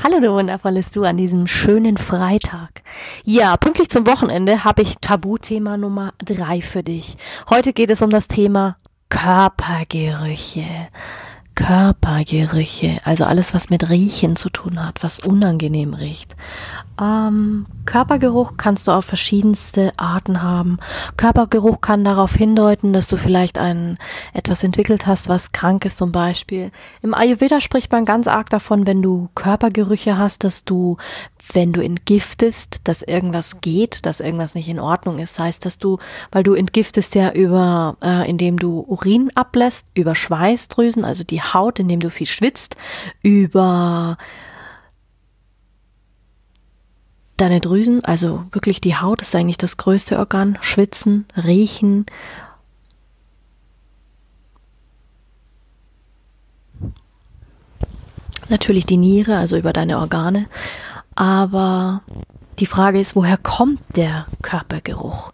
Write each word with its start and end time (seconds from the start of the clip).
Hallo 0.00 0.20
du 0.20 0.30
wundervolles 0.32 0.90
Du 0.92 1.02
an 1.02 1.16
diesem 1.16 1.48
schönen 1.48 1.96
Freitag. 1.96 2.82
Ja, 3.24 3.56
pünktlich 3.56 3.88
zum 3.88 4.06
Wochenende 4.06 4.62
habe 4.62 4.82
ich 4.82 4.94
Tabuthema 5.00 5.76
Nummer 5.76 6.12
drei 6.24 6.60
für 6.60 6.84
dich. 6.84 7.16
Heute 7.50 7.72
geht 7.72 7.90
es 7.90 8.00
um 8.00 8.08
das 8.08 8.28
Thema 8.28 8.76
Körpergerüche. 9.08 10.88
Körpergerüche, 11.58 12.98
also 13.02 13.24
alles, 13.24 13.52
was 13.52 13.68
mit 13.68 13.90
Riechen 13.90 14.36
zu 14.36 14.48
tun 14.48 14.80
hat, 14.80 15.02
was 15.02 15.18
unangenehm 15.18 15.92
riecht. 15.92 16.36
Ähm, 17.00 17.66
Körpergeruch 17.84 18.52
kannst 18.56 18.86
du 18.86 18.92
auf 18.92 19.04
verschiedenste 19.04 19.92
Arten 19.96 20.40
haben. 20.40 20.78
Körpergeruch 21.16 21.80
kann 21.80 22.04
darauf 22.04 22.32
hindeuten, 22.32 22.92
dass 22.92 23.08
du 23.08 23.16
vielleicht 23.16 23.58
ein 23.58 23.98
etwas 24.34 24.62
entwickelt 24.62 25.08
hast, 25.08 25.28
was 25.28 25.50
krank 25.50 25.84
ist 25.84 25.98
zum 25.98 26.12
Beispiel. 26.12 26.70
Im 27.02 27.12
Ayurveda 27.12 27.60
spricht 27.60 27.90
man 27.90 28.04
ganz 28.04 28.28
arg 28.28 28.50
davon, 28.50 28.86
wenn 28.86 29.02
du 29.02 29.28
Körpergerüche 29.34 30.16
hast, 30.16 30.44
dass 30.44 30.64
du 30.64 30.96
wenn 31.52 31.72
du 31.72 31.80
entgiftest, 31.80 32.82
dass 32.84 33.02
irgendwas 33.02 33.60
geht, 33.60 34.06
dass 34.06 34.20
irgendwas 34.20 34.54
nicht 34.54 34.68
in 34.68 34.80
Ordnung 34.80 35.18
ist, 35.18 35.38
heißt, 35.38 35.64
dass 35.64 35.78
du, 35.78 35.98
weil 36.30 36.42
du 36.42 36.54
entgiftest 36.54 37.14
ja 37.14 37.32
über, 37.32 37.96
äh, 38.02 38.28
indem 38.28 38.58
du 38.58 38.80
Urin 38.80 39.30
ablässt, 39.34 39.86
über 39.94 40.14
Schweißdrüsen, 40.14 41.04
also 41.04 41.24
die 41.24 41.40
Haut, 41.54 41.78
indem 41.78 42.00
du 42.00 42.10
viel 42.10 42.26
schwitzt, 42.26 42.76
über 43.22 44.18
deine 47.36 47.60
Drüsen, 47.60 48.04
also 48.04 48.44
wirklich 48.52 48.80
die 48.80 48.96
Haut 48.96 49.22
ist 49.22 49.34
eigentlich 49.34 49.58
das 49.58 49.76
größte 49.76 50.18
Organ, 50.18 50.58
schwitzen, 50.60 51.26
riechen. 51.36 52.06
Natürlich 58.48 58.86
die 58.86 58.96
Niere, 58.96 59.36
also 59.36 59.56
über 59.56 59.72
deine 59.72 59.98
Organe 59.98 60.46
aber 61.18 62.02
die 62.60 62.66
Frage 62.66 63.00
ist, 63.00 63.16
woher 63.16 63.36
kommt 63.36 63.80
der 63.96 64.26
Körpergeruch? 64.40 65.32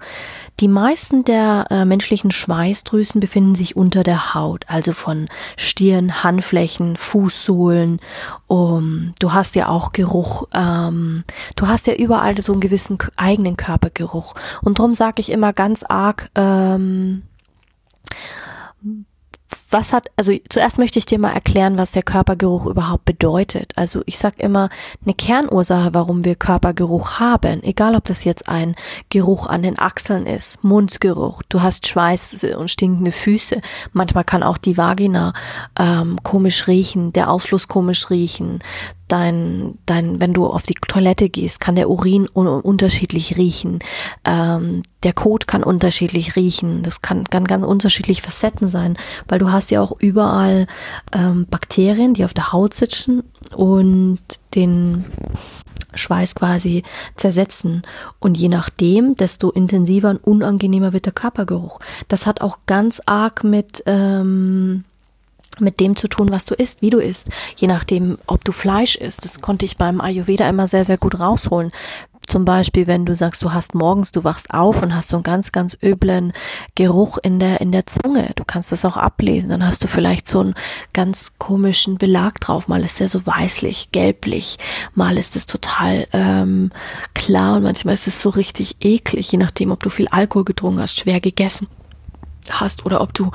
Die 0.61 0.69
meisten 0.69 1.25
der 1.25 1.67
äh, 1.71 1.85
menschlichen 1.85 2.31
Schweißdrüsen 2.31 3.21
befinden 3.21 3.55
sich 3.55 3.77
unter 3.77 4.03
der 4.03 4.35
Haut, 4.35 4.65
also 4.69 4.93
von 4.93 5.29
Stirn, 5.57 6.23
Handflächen, 6.23 6.97
Fußsohlen. 6.97 8.01
Um, 8.47 9.15
du 9.19 9.33
hast 9.33 9.57
ja 9.57 9.69
auch 9.69 9.93
Geruch, 9.93 10.45
ähm, 10.55 11.25
du 11.57 11.67
hast 11.67 11.87
ja 11.87 11.95
überall 11.95 12.41
so 12.41 12.53
einen 12.53 12.61
gewissen 12.61 12.99
eigenen 13.17 13.57
Körpergeruch. 13.57 14.35
Und 14.63 14.79
darum 14.79 14.95
sage 14.95 15.21
ich 15.21 15.33
immer 15.33 15.53
ganz 15.53 15.83
arg, 15.83 16.31
ähm, 16.37 17.23
was 19.75 19.93
hat, 19.93 20.07
also 20.17 20.33
zuerst 20.49 20.79
möchte 20.79 21.01
ich 21.01 21.05
dir 21.05 21.19
mal 21.19 21.33
erklären, 21.33 21.77
was 21.77 21.91
der 21.91 22.05
Körpergeruch 22.05 22.67
überhaupt 22.67 23.05
bedeutet. 23.05 23.73
Also 23.75 24.03
ich 24.07 24.19
sag 24.19 24.39
immer, 24.39 24.71
eine 25.05 25.15
Kernursache, 25.15 25.93
warum 25.93 26.25
wir 26.25 26.37
Körpergeruch 26.37 27.19
haben, 27.19 27.61
egal 27.65 27.97
ob 27.97 28.05
das 28.05 28.23
jetzt 28.23 28.49
ein 28.49 28.77
Geruch 29.09 29.49
an 29.49 29.63
den 29.63 29.77
Achseln 29.77 30.27
ist, 30.27 30.63
Mundgeruch, 30.63 31.43
du 31.49 31.61
hast 31.61 31.89
Schweiß 31.89 32.45
und 32.57 32.71
stinkende 32.71 33.11
Füße, 33.11 33.61
manchmal 33.93 34.23
kann 34.23 34.45
auch 34.45 34.59
die 34.59 34.77
Vagina 34.77 35.33
ähm, 35.77 36.23
komisch 36.23 36.69
riechen, 36.69 37.13
der 37.13 37.29
Ausfluss 37.29 37.67
komisch 37.67 38.11
riechen, 38.11 38.61
dein, 39.09 39.79
dein, 39.87 40.21
wenn 40.21 40.33
du 40.33 40.47
auf 40.47 40.63
die 40.63 40.75
Toilette 40.75 41.29
gehst, 41.29 41.61
kann 41.61 41.75
der 41.75 41.91
Urin 41.91 42.29
un 42.33 42.47
unterschiedlich 42.47 43.37
riechen. 43.37 43.79
Ähm, 44.25 44.83
der 45.03 45.13
Kot 45.13 45.47
kann 45.47 45.63
unterschiedlich 45.63 46.37
riechen. 46.37 46.83
Das 46.83 47.03
kann, 47.03 47.25
kann 47.25 47.45
ganz 47.45 47.65
unterschiedlich 47.65 48.23
Facetten 48.23 48.69
sein, 48.69 48.97
weil 49.29 49.39
du 49.39 49.53
hast 49.53 49.71
ja 49.71 49.81
auch 49.81 49.93
überall 49.99 50.67
ähm, 51.13 51.47
Bakterien, 51.49 52.15
die 52.15 52.25
auf 52.25 52.35
der 52.35 52.53
Haut 52.53 52.75
sitzen 52.75 53.23
und 53.55 54.21
den 54.55 55.05
Schweiß 55.95 56.35
quasi 56.35 56.83
zersetzen. 57.17 57.83
Und 58.19 58.37
je 58.37 58.49
nachdem, 58.49 59.17
desto 59.17 59.51
intensiver 59.51 60.11
und 60.11 60.25
unangenehmer 60.25 60.93
wird 60.93 61.07
der 61.07 61.13
Körpergeruch. 61.13 61.81
Das 62.09 62.27
hat 62.27 62.41
auch 62.41 62.59
ganz 62.67 63.01
arg 63.07 63.45
mit 63.45 63.83
ähm, 63.87 64.85
mit 65.61 65.81
dem 65.81 65.97
zu 65.97 66.09
tun, 66.09 66.31
was 66.31 66.45
du 66.45 66.55
isst, 66.55 66.83
wie 66.83 66.91
du 66.91 66.99
isst, 66.99 67.31
je 67.57 67.69
nachdem, 67.69 68.19
ob 68.27 68.45
du 68.45 68.53
Fleisch 68.53 68.97
isst. 68.97 69.25
Das 69.25 69.41
konnte 69.41 69.65
ich 69.65 69.77
beim 69.77 70.01
Ayurveda 70.01 70.49
immer 70.49 70.67
sehr, 70.67 70.85
sehr 70.85 70.99
gut 70.99 71.21
rausholen. 71.21 71.71
Zum 72.27 72.45
Beispiel, 72.45 72.87
wenn 72.87 73.05
du 73.05 73.15
sagst, 73.15 73.43
du 73.43 73.53
hast 73.53 73.75
morgens, 73.75 74.11
du 74.11 74.25
wachst 74.25 74.51
auf 74.51 74.83
und 74.83 74.95
hast 74.95 75.11
so 75.11 75.17
einen 75.17 75.25
ganz, 75.25 75.53
ganz 75.53 75.77
üblen 75.83 76.33
Geruch 76.75 77.19
in 77.19 77.39
der, 77.39 77.61
in 77.61 77.71
der 77.71 77.87
Zunge. 77.87 78.31
Du 78.35 78.45
kannst 78.45 78.73
das 78.73 78.85
auch 78.85 78.97
ablesen. 78.97 79.51
Dann 79.51 79.65
hast 79.65 79.85
du 79.85 79.89
vielleicht 79.89 80.27
so 80.27 80.41
einen 80.41 80.55
ganz 80.93 81.33
komischen 81.39 81.99
Belag 81.99 82.41
drauf. 82.41 82.67
Mal 82.67 82.83
ist 82.83 83.01
der 83.01 83.09
so 83.09 83.27
weißlich, 83.27 83.93
gelblich. 83.93 84.59
Mal 84.95 85.19
ist 85.19 85.37
es 85.37 85.47
total 85.47 86.07
ähm, 86.13 86.71
klar 87.15 87.57
und 87.57 87.65
manchmal 87.65 87.95
ist 87.95 88.07
es 88.07 88.21
so 88.21 88.31
richtig 88.31 88.77
eklig, 88.81 89.31
je 89.31 89.39
nachdem, 89.39 89.71
ob 89.71 89.83
du 89.83 89.91
viel 89.91 90.09
Alkohol 90.09 90.45
getrunken 90.45 90.81
hast, 90.81 90.99
schwer 90.99 91.21
gegessen 91.21 91.69
hast 92.51 92.85
oder 92.87 93.01
ob 93.01 93.15
du 93.15 93.31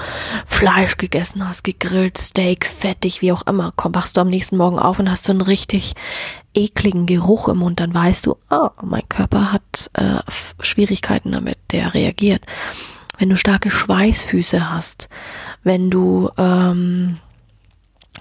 Fleisch 0.45 0.97
gegessen 0.97 1.47
hast, 1.47 1.63
gegrillt, 1.63 2.17
Steak, 2.17 2.65
fettig, 2.65 3.21
wie 3.21 3.31
auch 3.31 3.45
immer, 3.47 3.73
komm, 3.75 3.95
wachst 3.95 4.17
du 4.17 4.21
am 4.21 4.29
nächsten 4.29 4.57
Morgen 4.57 4.79
auf 4.79 4.99
und 4.99 5.09
hast 5.09 5.25
so 5.25 5.31
einen 5.31 5.41
richtig 5.41 5.93
ekligen 6.53 7.05
Geruch 7.05 7.47
im 7.47 7.57
Mund, 7.57 7.79
dann 7.79 7.93
weißt 7.93 8.25
du, 8.25 8.37
oh, 8.49 8.69
mein 8.81 9.07
Körper 9.07 9.51
hat 9.51 9.89
äh, 9.93 10.19
Schwierigkeiten 10.61 11.31
damit, 11.31 11.57
der 11.71 11.93
reagiert. 11.93 12.43
Wenn 13.17 13.29
du 13.29 13.35
starke 13.35 13.69
Schweißfüße 13.69 14.71
hast, 14.71 15.09
wenn 15.63 15.89
du 15.89 16.29
ähm, 16.37 17.19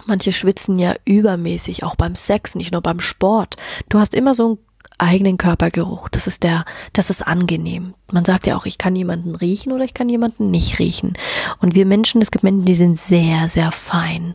Manche 0.08 0.32
schwitzen 0.32 0.78
ja 0.78 0.94
übermäßig, 1.04 1.84
auch 1.84 1.94
beim 1.94 2.14
Sex, 2.14 2.54
nicht 2.54 2.72
nur 2.72 2.80
beim 2.80 2.98
Sport. 2.98 3.56
Du 3.90 3.98
hast 3.98 4.14
immer 4.14 4.32
so 4.32 4.54
ein 4.54 4.58
eigenen 4.98 5.38
Körpergeruch. 5.38 6.08
Das 6.08 6.26
ist 6.26 6.42
der, 6.42 6.64
das 6.92 7.10
ist 7.10 7.26
angenehm. 7.26 7.94
Man 8.10 8.24
sagt 8.24 8.46
ja 8.46 8.56
auch, 8.56 8.66
ich 8.66 8.78
kann 8.78 8.96
jemanden 8.96 9.36
riechen 9.36 9.72
oder 9.72 9.84
ich 9.84 9.94
kann 9.94 10.08
jemanden 10.08 10.50
nicht 10.50 10.78
riechen. 10.78 11.14
Und 11.60 11.74
wir 11.74 11.86
Menschen, 11.86 12.20
es 12.20 12.30
gibt 12.30 12.44
Menschen, 12.44 12.64
die 12.64 12.74
sind 12.74 12.98
sehr, 12.98 13.48
sehr 13.48 13.70
fein, 13.72 14.34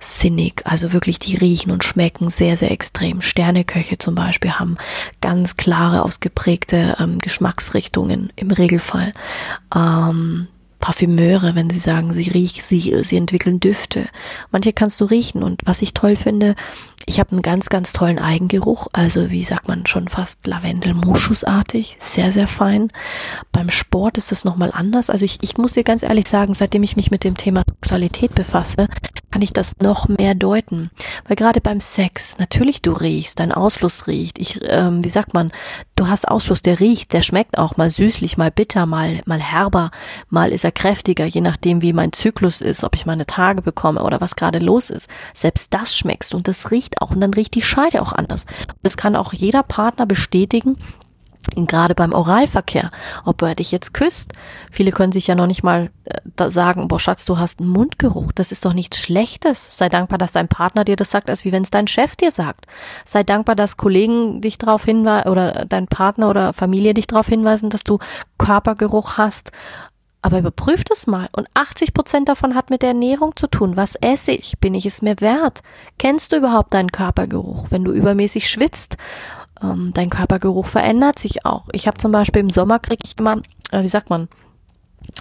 sinnig, 0.00 0.62
also 0.64 0.92
wirklich, 0.92 1.18
die 1.18 1.36
riechen 1.36 1.70
und 1.70 1.84
schmecken 1.84 2.28
sehr, 2.28 2.56
sehr 2.56 2.70
extrem. 2.70 3.20
Sterneköche 3.20 3.98
zum 3.98 4.14
Beispiel 4.14 4.52
haben 4.52 4.76
ganz 5.20 5.56
klare, 5.56 6.02
ausgeprägte 6.02 6.96
ähm, 7.00 7.20
Geschmacksrichtungen 7.20 8.32
im 8.36 8.50
Regelfall. 8.50 9.12
Ähm, 9.74 10.48
Parfümeure, 10.84 11.54
wenn 11.54 11.70
sie 11.70 11.78
sagen, 11.78 12.12
sie 12.12 12.28
riechen, 12.28 12.60
sie, 12.60 13.02
sie 13.04 13.16
entwickeln 13.16 13.58
Düfte. 13.58 14.06
Manche 14.50 14.74
kannst 14.74 15.00
du 15.00 15.06
riechen. 15.06 15.42
Und 15.42 15.62
was 15.64 15.80
ich 15.80 15.94
toll 15.94 16.14
finde, 16.14 16.56
ich 17.06 17.20
habe 17.20 17.32
einen 17.32 17.42
ganz, 17.42 17.68
ganz 17.68 17.92
tollen 17.92 18.18
Eigengeruch, 18.18 18.88
also 18.92 19.30
wie 19.30 19.44
sagt 19.44 19.68
man 19.68 19.86
schon 19.86 20.08
fast 20.08 20.46
Lavendel-Moschusartig, 20.46 21.96
sehr, 21.98 22.32
sehr 22.32 22.46
fein. 22.46 22.90
Beim 23.52 23.70
Sport 23.70 24.16
ist 24.18 24.32
es 24.32 24.44
nochmal 24.44 24.70
anders. 24.72 25.10
Also 25.10 25.24
ich, 25.24 25.38
ich 25.42 25.58
muss 25.58 25.72
dir 25.72 25.84
ganz 25.84 26.02
ehrlich 26.02 26.28
sagen, 26.28 26.54
seitdem 26.54 26.82
ich 26.82 26.96
mich 26.96 27.10
mit 27.10 27.24
dem 27.24 27.36
Thema 27.36 27.62
Sexualität 27.68 28.34
befasse, 28.34 28.88
kann 29.30 29.42
ich 29.42 29.52
das 29.52 29.76
noch 29.80 30.08
mehr 30.08 30.34
deuten. 30.34 30.90
Weil 31.26 31.36
gerade 31.36 31.60
beim 31.60 31.80
Sex, 31.80 32.38
natürlich 32.38 32.82
du 32.82 32.92
riechst, 32.92 33.40
dein 33.40 33.52
Ausfluss 33.52 34.06
riecht. 34.06 34.38
Ich, 34.38 34.60
ähm, 34.68 35.02
wie 35.04 35.08
sagt 35.08 35.34
man, 35.34 35.52
du 35.96 36.08
hast 36.08 36.28
Ausfluss, 36.28 36.62
der 36.62 36.80
riecht, 36.80 37.12
der 37.12 37.22
schmeckt 37.22 37.58
auch 37.58 37.76
mal 37.76 37.90
süßlich, 37.90 38.36
mal 38.36 38.50
bitter, 38.50 38.86
mal, 38.86 39.20
mal 39.26 39.40
herber, 39.40 39.90
mal 40.30 40.52
ist 40.52 40.64
er 40.64 40.72
kräftiger, 40.72 41.26
je 41.26 41.40
nachdem 41.40 41.82
wie 41.82 41.92
mein 41.92 42.12
Zyklus 42.12 42.60
ist, 42.60 42.84
ob 42.84 42.94
ich 42.94 43.06
meine 43.06 43.26
Tage 43.26 43.60
bekomme 43.60 44.02
oder 44.04 44.20
was 44.20 44.36
gerade 44.36 44.58
los 44.58 44.90
ist. 44.90 45.08
Selbst 45.34 45.74
das 45.74 45.96
schmeckst 45.96 46.34
und 46.34 46.48
das 46.48 46.70
riecht 46.70 46.93
auch 47.00 47.10
und 47.10 47.20
dann 47.20 47.34
riecht 47.34 47.54
die 47.54 47.62
Scheide 47.62 48.02
auch 48.02 48.12
anders. 48.12 48.46
Das 48.82 48.96
kann 48.96 49.16
auch 49.16 49.32
jeder 49.32 49.62
Partner 49.62 50.06
bestätigen, 50.06 50.76
gerade 51.54 51.94
beim 51.94 52.12
Oralverkehr, 52.12 52.90
ob 53.24 53.42
er 53.42 53.54
dich 53.54 53.70
jetzt 53.70 53.94
küsst. 53.94 54.32
Viele 54.70 54.90
können 54.90 55.12
sich 55.12 55.26
ja 55.26 55.34
noch 55.34 55.46
nicht 55.46 55.62
mal 55.62 55.90
äh, 56.04 56.50
sagen, 56.50 56.88
boah 56.88 57.00
Schatz, 57.00 57.24
du 57.24 57.38
hast 57.38 57.60
einen 57.60 57.68
Mundgeruch. 57.68 58.32
Das 58.32 58.52
ist 58.52 58.64
doch 58.64 58.72
nichts 58.72 58.98
Schlechtes. 58.98 59.76
Sei 59.76 59.88
dankbar, 59.88 60.18
dass 60.18 60.32
dein 60.32 60.48
Partner 60.48 60.84
dir 60.84 60.96
das 60.96 61.10
sagt, 61.10 61.30
als 61.30 61.44
wie 61.44 61.52
wenn 61.52 61.62
es 61.62 61.70
dein 61.70 61.86
Chef 61.86 62.16
dir 62.16 62.30
sagt. 62.30 62.66
Sei 63.04 63.22
dankbar, 63.22 63.56
dass 63.56 63.76
Kollegen 63.76 64.40
dich 64.40 64.58
darauf 64.58 64.84
hinweisen 64.84 65.28
oder 65.28 65.66
dein 65.66 65.86
Partner 65.86 66.30
oder 66.30 66.52
Familie 66.52 66.94
dich 66.94 67.06
darauf 67.06 67.28
hinweisen, 67.28 67.70
dass 67.70 67.84
du 67.84 67.98
Körpergeruch 68.38 69.18
hast, 69.18 69.52
aber 70.24 70.38
überprüft 70.38 70.90
es 70.90 71.06
mal. 71.06 71.28
Und 71.32 71.48
80 71.52 71.92
Prozent 71.92 72.30
davon 72.30 72.54
hat 72.54 72.70
mit 72.70 72.80
der 72.80 72.88
Ernährung 72.88 73.36
zu 73.36 73.46
tun. 73.46 73.76
Was 73.76 73.94
esse 73.96 74.32
ich? 74.32 74.58
Bin 74.58 74.72
ich 74.74 74.86
es 74.86 75.02
mir 75.02 75.20
wert? 75.20 75.60
Kennst 75.98 76.32
du 76.32 76.36
überhaupt 76.36 76.72
deinen 76.72 76.90
Körpergeruch? 76.90 77.66
Wenn 77.70 77.84
du 77.84 77.92
übermäßig 77.92 78.48
schwitzt, 78.48 78.96
Ähm, 79.62 79.92
dein 79.94 80.10
Körpergeruch 80.10 80.66
verändert 80.66 81.18
sich 81.18 81.46
auch. 81.46 81.68
Ich 81.72 81.86
habe 81.86 81.96
zum 81.96 82.10
Beispiel 82.10 82.40
im 82.40 82.50
Sommer 82.50 82.80
kriege 82.80 83.02
ich 83.04 83.16
immer, 83.16 83.40
äh, 83.70 83.82
wie 83.84 83.88
sagt 83.88 84.10
man, 84.10 84.28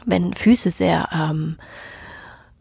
wenn 0.05 0.33
Füße 0.33 0.71
sehr 0.71 1.07
ähm, 1.13 1.57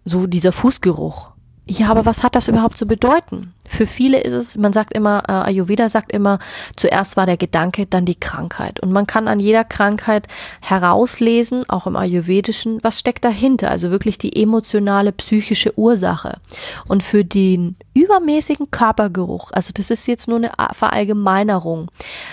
so 0.05 0.27
dieser 0.27 0.53
Fußgeruch 0.53 1.32
ja, 1.79 1.89
aber 1.89 2.05
was 2.05 2.23
hat 2.23 2.35
das 2.35 2.49
überhaupt 2.49 2.77
zu 2.77 2.87
bedeuten? 2.87 3.53
Für 3.67 3.87
viele 3.87 4.21
ist 4.21 4.33
es, 4.33 4.59
man 4.59 4.73
sagt 4.73 4.93
immer, 4.93 5.23
äh, 5.29 5.33
Ayurveda 5.33 5.89
sagt 5.89 6.13
immer, 6.13 6.39
zuerst 6.77 7.17
war 7.17 7.27
der 7.27 7.37
Gedanke, 7.37 7.87
dann 7.87 8.05
die 8.05 8.19
Krankheit. 8.19 8.81
Und 8.81 8.93
man 8.93 9.07
kann 9.07 9.29
an 9.29 9.41
jeder 9.41 9.65
Krankheit 9.65 10.29
herauslesen, 10.61 11.69
auch 11.69 11.87
im 11.87 11.97
Ayurvedischen, 11.97 12.79
was 12.83 12.99
steckt 12.99 13.25
dahinter, 13.25 13.71
also 13.71 13.91
wirklich 13.91 14.19
die 14.19 14.41
emotionale, 14.41 15.13
psychische 15.13 15.79
Ursache. 15.79 16.39
Und 16.87 17.03
für 17.03 17.25
den 17.25 17.77
übermäßigen 17.95 18.71
Körpergeruch, 18.71 19.51
also 19.53 19.73
das 19.73 19.91
ist 19.91 20.07
jetzt 20.07 20.29
nur 20.29 20.39
eine 20.39 20.53
Verallgemeinerung, 20.73 21.91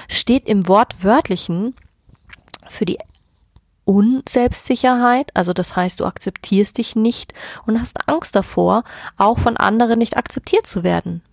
steht 0.08 0.48
im 0.48 0.68
Wortwörtlichen 0.68 1.76
für 2.68 2.86
die 2.86 2.98
Unselbstsicherheit, 3.90 5.36
also 5.36 5.52
das 5.52 5.76
heißt, 5.76 6.00
du 6.00 6.06
akzeptierst 6.06 6.78
dich 6.78 6.96
nicht 6.96 7.34
und 7.66 7.82
hast 7.82 8.08
Angst 8.08 8.36
davor, 8.36 8.84
auch 9.18 9.40
von 9.40 9.58
anderen 9.58 9.98
nicht 9.98 10.16
akzeptiert 10.16 10.68
zu 10.68 10.84
werden. 10.84 11.24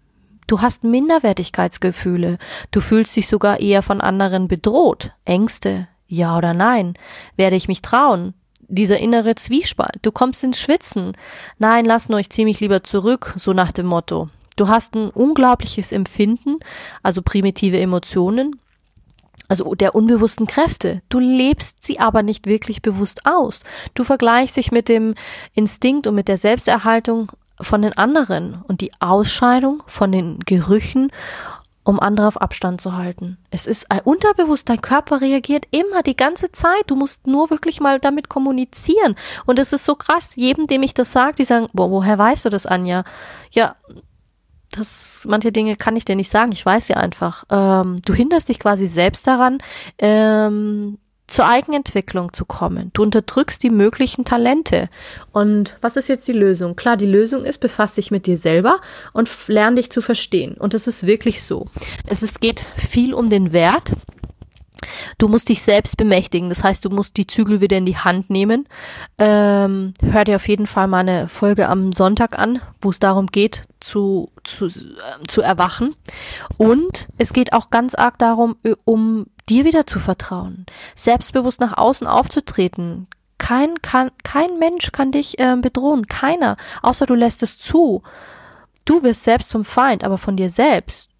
Du 0.46 0.62
hast 0.62 0.82
Minderwertigkeitsgefühle, 0.82 2.38
du 2.70 2.80
fühlst 2.80 3.14
dich 3.14 3.28
sogar 3.28 3.60
eher 3.60 3.82
von 3.82 4.00
anderen 4.00 4.48
bedroht, 4.48 5.12
Ängste, 5.26 5.86
ja 6.06 6.38
oder 6.38 6.54
nein, 6.54 6.94
werde 7.36 7.56
ich 7.56 7.68
mich 7.68 7.82
trauen? 7.82 8.32
Dieser 8.68 9.00
innere 9.00 9.34
Zwiespalt, 9.34 9.98
du 10.00 10.10
kommst 10.10 10.42
ins 10.42 10.58
Schwitzen, 10.58 11.12
nein, 11.58 11.84
lass 11.84 12.08
nur, 12.08 12.20
ich 12.20 12.30
zieh 12.30 12.46
mich 12.46 12.60
lieber 12.60 12.82
zurück, 12.82 13.34
so 13.36 13.52
nach 13.52 13.70
dem 13.70 13.84
Motto. 13.84 14.30
Du 14.56 14.68
hast 14.68 14.94
ein 14.94 15.10
unglaubliches 15.10 15.92
Empfinden, 15.92 16.56
also 17.02 17.20
primitive 17.20 17.78
Emotionen, 17.78 18.58
also 19.48 19.74
der 19.74 19.94
unbewussten 19.94 20.46
Kräfte. 20.46 21.02
Du 21.08 21.18
lebst 21.18 21.84
sie 21.84 21.98
aber 21.98 22.22
nicht 22.22 22.46
wirklich 22.46 22.82
bewusst 22.82 23.22
aus. 23.24 23.60
Du 23.94 24.04
vergleichst 24.04 24.56
dich 24.56 24.72
mit 24.72 24.88
dem 24.88 25.14
Instinkt 25.54 26.06
und 26.06 26.14
mit 26.14 26.28
der 26.28 26.38
Selbsterhaltung 26.38 27.32
von 27.60 27.82
den 27.82 27.92
anderen 27.94 28.62
und 28.68 28.80
die 28.80 28.92
Ausscheidung 29.00 29.82
von 29.86 30.12
den 30.12 30.40
Gerüchen, 30.40 31.10
um 31.84 32.00
andere 32.00 32.26
auf 32.26 32.40
Abstand 32.40 32.80
zu 32.80 32.96
halten. 32.96 33.38
Es 33.50 33.66
ist 33.66 33.86
unterbewusst, 34.04 34.68
dein 34.68 34.80
Körper 34.80 35.20
reagiert 35.20 35.66
immer 35.70 36.02
die 36.02 36.16
ganze 36.16 36.50
Zeit. 36.50 36.82
Du 36.88 36.96
musst 36.96 37.28
nur 37.28 37.48
wirklich 37.48 37.80
mal 37.80 38.00
damit 38.00 38.28
kommunizieren. 38.28 39.14
Und 39.46 39.60
es 39.60 39.72
ist 39.72 39.84
so 39.84 39.94
krass, 39.94 40.34
jedem, 40.34 40.66
dem 40.66 40.82
ich 40.82 40.94
das 40.94 41.12
sage, 41.12 41.36
die 41.36 41.44
sagen, 41.44 41.68
boah, 41.72 41.90
woher 41.90 42.18
weißt 42.18 42.44
du 42.44 42.48
das, 42.50 42.66
Anja? 42.66 43.04
Ja, 43.52 43.76
das, 44.76 45.26
manche 45.28 45.52
Dinge 45.52 45.76
kann 45.76 45.96
ich 45.96 46.04
dir 46.04 46.16
nicht 46.16 46.30
sagen, 46.30 46.52
ich 46.52 46.64
weiß 46.64 46.86
sie 46.86 46.94
einfach. 46.94 47.44
Ähm, 47.50 48.00
du 48.04 48.14
hinderst 48.14 48.48
dich 48.48 48.58
quasi 48.58 48.86
selbst 48.86 49.26
daran, 49.26 49.58
ähm, 49.98 50.98
zur 51.26 51.48
Eigenentwicklung 51.48 52.32
zu 52.32 52.44
kommen. 52.44 52.90
Du 52.92 53.02
unterdrückst 53.02 53.62
die 53.62 53.70
möglichen 53.70 54.24
Talente. 54.24 54.88
Und 55.32 55.76
was 55.80 55.96
ist 55.96 56.08
jetzt 56.08 56.28
die 56.28 56.32
Lösung? 56.32 56.76
Klar, 56.76 56.96
die 56.96 57.06
Lösung 57.06 57.44
ist, 57.44 57.58
befass 57.58 57.96
dich 57.96 58.10
mit 58.10 58.26
dir 58.26 58.36
selber 58.36 58.80
und 59.12 59.28
lern 59.48 59.74
dich 59.74 59.90
zu 59.90 60.02
verstehen. 60.02 60.54
Und 60.54 60.72
das 60.72 60.86
ist 60.86 61.06
wirklich 61.06 61.42
so. 61.42 61.66
Es 62.06 62.22
ist, 62.22 62.40
geht 62.40 62.64
viel 62.76 63.12
um 63.12 63.28
den 63.28 63.52
Wert 63.52 63.92
Du 65.18 65.28
musst 65.28 65.48
dich 65.48 65.62
selbst 65.62 65.96
bemächtigen. 65.96 66.48
Das 66.48 66.64
heißt, 66.64 66.84
du 66.84 66.90
musst 66.90 67.16
die 67.16 67.26
Zügel 67.26 67.60
wieder 67.60 67.76
in 67.76 67.86
die 67.86 67.96
Hand 67.96 68.30
nehmen. 68.30 68.68
Ähm, 69.18 69.94
hör 70.02 70.24
dir 70.24 70.36
auf 70.36 70.48
jeden 70.48 70.66
Fall 70.66 70.88
mal 70.88 71.00
eine 71.00 71.28
Folge 71.28 71.68
am 71.68 71.92
Sonntag 71.92 72.38
an, 72.38 72.60
wo 72.80 72.90
es 72.90 72.98
darum 72.98 73.26
geht, 73.28 73.64
zu, 73.80 74.30
zu, 74.44 74.66
äh, 74.66 75.26
zu 75.26 75.42
erwachen. 75.42 75.94
Und 76.56 77.08
es 77.18 77.32
geht 77.32 77.52
auch 77.52 77.70
ganz 77.70 77.94
arg 77.94 78.18
darum, 78.18 78.56
um 78.84 79.26
dir 79.48 79.64
wieder 79.64 79.86
zu 79.86 79.98
vertrauen, 79.98 80.66
selbstbewusst 80.94 81.60
nach 81.60 81.76
außen 81.76 82.06
aufzutreten. 82.06 83.06
Kein, 83.38 83.80
kann, 83.82 84.10
kein 84.24 84.58
Mensch 84.58 84.92
kann 84.92 85.12
dich 85.12 85.38
äh, 85.38 85.56
bedrohen. 85.56 86.06
Keiner. 86.08 86.56
Außer 86.82 87.06
du 87.06 87.14
lässt 87.14 87.42
es 87.42 87.58
zu. 87.58 88.02
Du 88.84 89.02
wirst 89.02 89.24
selbst 89.24 89.50
zum 89.50 89.64
Feind, 89.64 90.04
aber 90.04 90.16
von 90.16 90.36
dir 90.36 90.48
selbst 90.48 91.10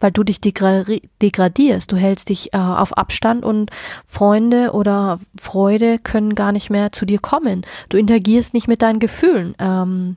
weil 0.00 0.12
du 0.12 0.22
dich 0.22 0.40
degradierst, 0.40 1.90
du 1.90 1.96
hältst 1.96 2.28
dich 2.28 2.52
äh, 2.54 2.58
auf 2.58 2.96
Abstand 2.96 3.44
und 3.44 3.70
Freunde 4.06 4.72
oder 4.72 5.18
Freude 5.40 5.98
können 5.98 6.34
gar 6.34 6.52
nicht 6.52 6.70
mehr 6.70 6.92
zu 6.92 7.04
dir 7.04 7.18
kommen. 7.18 7.62
Du 7.88 7.96
interagierst 7.96 8.54
nicht 8.54 8.68
mit 8.68 8.82
deinen 8.82 8.98
Gefühlen. 8.98 9.54
Ähm, 9.58 10.16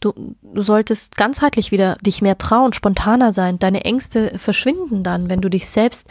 du, 0.00 0.12
du 0.42 0.62
solltest 0.62 1.16
ganzheitlich 1.16 1.70
wieder 1.72 1.96
dich 2.02 2.22
mehr 2.22 2.38
trauen, 2.38 2.72
spontaner 2.72 3.32
sein. 3.32 3.58
Deine 3.58 3.84
Ängste 3.84 4.38
verschwinden 4.38 5.02
dann, 5.02 5.30
wenn 5.30 5.40
du 5.40 5.48
dich 5.48 5.68
selbst 5.68 6.08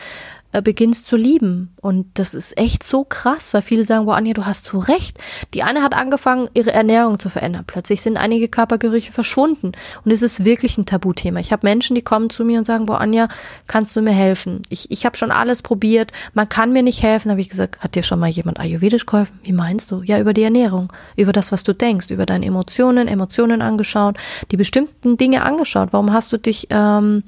beginnst 0.60 1.08
zu 1.08 1.16
lieben. 1.16 1.74
Und 1.80 2.08
das 2.16 2.34
ist 2.34 2.58
echt 2.58 2.84
so 2.84 3.06
krass, 3.06 3.54
weil 3.54 3.62
viele 3.62 3.86
sagen, 3.86 4.06
boah, 4.06 4.18
Anja, 4.18 4.34
du 4.34 4.46
hast 4.46 4.66
so 4.66 4.80
recht. 4.80 5.18
Die 5.54 5.64
eine 5.64 5.82
hat 5.82 5.94
angefangen, 5.94 6.50
ihre 6.54 6.74
Ernährung 6.74 7.20
zu 7.20 7.30
verändern. 7.30 7.64
Plötzlich 7.66 8.02
sind 8.02 8.18
einige 8.18 8.50
Körpergerüche 8.50 9.14
verschwunden. 9.14 9.72
Und 10.04 10.12
es 10.12 10.22
ist 10.22 10.44
wirklich 10.44 10.78
ein 10.78 10.86
Tabuthema. 10.86 11.40
Ich 11.40 11.54
habe 11.54 11.66
Menschen, 11.66 11.96
die 11.96 12.02
kommen 12.02 12.30
zu 12.30 12.44
mir 12.44 12.58
und 12.58 12.66
sagen, 12.66 12.86
boah, 12.86 13.00
Anja, 13.00 13.30
kannst 13.68 13.96
du 13.96 14.02
mir 14.02 14.12
helfen? 14.12 14.64
Ich, 14.68 14.92
ich 14.92 15.06
habe 15.06 15.16
schon 15.16 15.32
alles 15.32 15.62
probiert, 15.62 16.12
man 16.34 16.50
kann 16.50 16.74
mir 16.74 16.84
nicht 16.84 17.02
helfen. 17.02 17.32
habe 17.32 17.40
ich 17.40 17.50
gesagt, 17.50 17.80
hat 17.80 17.96
dir 17.96 18.04
schon 18.04 18.20
mal 18.20 18.30
jemand 18.30 18.60
Ayurvedisch 18.60 19.06
geholfen? 19.06 19.40
Wie 19.44 19.54
meinst 19.54 19.92
du? 19.92 20.02
Ja, 20.04 20.20
über 20.20 20.34
die 20.34 20.44
Ernährung, 20.44 20.92
über 21.16 21.32
das, 21.32 21.54
was 21.54 21.64
du 21.64 21.74
denkst, 21.74 22.12
über 22.12 22.26
deine 22.26 22.46
Emotionen, 22.46 23.08
Emotionen 23.08 23.62
angeschaut, 23.62 24.18
die 24.52 24.58
bestimmten 24.58 25.16
Dinge 25.16 25.44
angeschaut. 25.44 25.94
Warum 25.94 26.12
hast 26.12 26.34
du 26.34 26.38
dich 26.38 26.68
ähm, 26.72 27.24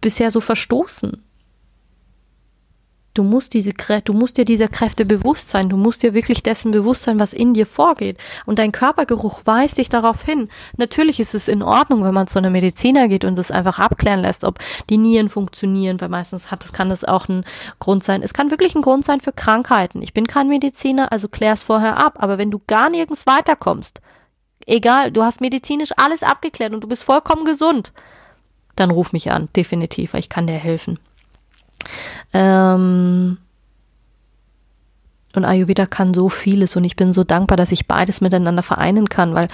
bisher 0.00 0.30
so 0.30 0.40
verstoßen? 0.40 1.23
Du 3.14 3.22
musst 3.22 3.54
diese 3.54 3.72
du 4.04 4.12
musst 4.12 4.38
dir 4.38 4.44
dieser 4.44 4.66
Kräfte 4.66 5.04
bewusst 5.04 5.48
sein. 5.48 5.68
Du 5.68 5.76
musst 5.76 6.02
dir 6.02 6.14
wirklich 6.14 6.42
dessen 6.42 6.72
bewusst 6.72 7.04
sein, 7.04 7.20
was 7.20 7.32
in 7.32 7.54
dir 7.54 7.64
vorgeht. 7.64 8.18
Und 8.44 8.58
dein 8.58 8.72
Körpergeruch 8.72 9.42
weist 9.44 9.78
dich 9.78 9.88
darauf 9.88 10.24
hin. 10.24 10.48
Natürlich 10.76 11.20
ist 11.20 11.32
es 11.32 11.46
in 11.46 11.62
Ordnung, 11.62 12.02
wenn 12.02 12.12
man 12.12 12.26
zu 12.26 12.40
einer 12.40 12.50
Mediziner 12.50 13.06
geht 13.06 13.24
und 13.24 13.38
es 13.38 13.52
einfach 13.52 13.78
abklären 13.78 14.18
lässt, 14.18 14.42
ob 14.42 14.58
die 14.90 14.98
Nieren 14.98 15.28
funktionieren, 15.28 16.00
weil 16.00 16.08
meistens 16.08 16.50
hat 16.50 16.64
es, 16.64 16.72
kann 16.72 16.88
das 16.88 17.04
auch 17.04 17.28
ein 17.28 17.44
Grund 17.78 18.02
sein. 18.02 18.20
Es 18.20 18.34
kann 18.34 18.50
wirklich 18.50 18.74
ein 18.74 18.82
Grund 18.82 19.04
sein 19.04 19.20
für 19.20 19.32
Krankheiten. 19.32 20.02
Ich 20.02 20.12
bin 20.12 20.26
kein 20.26 20.48
Mediziner, 20.48 21.12
also 21.12 21.28
klär 21.28 21.52
es 21.52 21.62
vorher 21.62 21.96
ab. 21.98 22.14
Aber 22.16 22.36
wenn 22.36 22.50
du 22.50 22.58
gar 22.66 22.90
nirgends 22.90 23.28
weiterkommst, 23.28 24.00
egal, 24.66 25.12
du 25.12 25.22
hast 25.22 25.40
medizinisch 25.40 25.92
alles 25.96 26.24
abgeklärt 26.24 26.74
und 26.74 26.82
du 26.82 26.88
bist 26.88 27.04
vollkommen 27.04 27.44
gesund, 27.44 27.92
dann 28.74 28.90
ruf 28.90 29.12
mich 29.12 29.30
an, 29.30 29.48
definitiv, 29.54 30.14
weil 30.14 30.20
ich 30.20 30.28
kann 30.28 30.48
dir 30.48 30.54
helfen. 30.54 30.98
Ähm, 32.32 33.38
und 35.34 35.44
Ayurveda 35.44 35.86
kann 35.86 36.14
so 36.14 36.28
vieles 36.28 36.76
und 36.76 36.84
ich 36.84 36.96
bin 36.96 37.12
so 37.12 37.24
dankbar, 37.24 37.56
dass 37.56 37.72
ich 37.72 37.88
beides 37.88 38.20
miteinander 38.20 38.62
vereinen 38.62 39.08
kann, 39.08 39.34
weil 39.34 39.48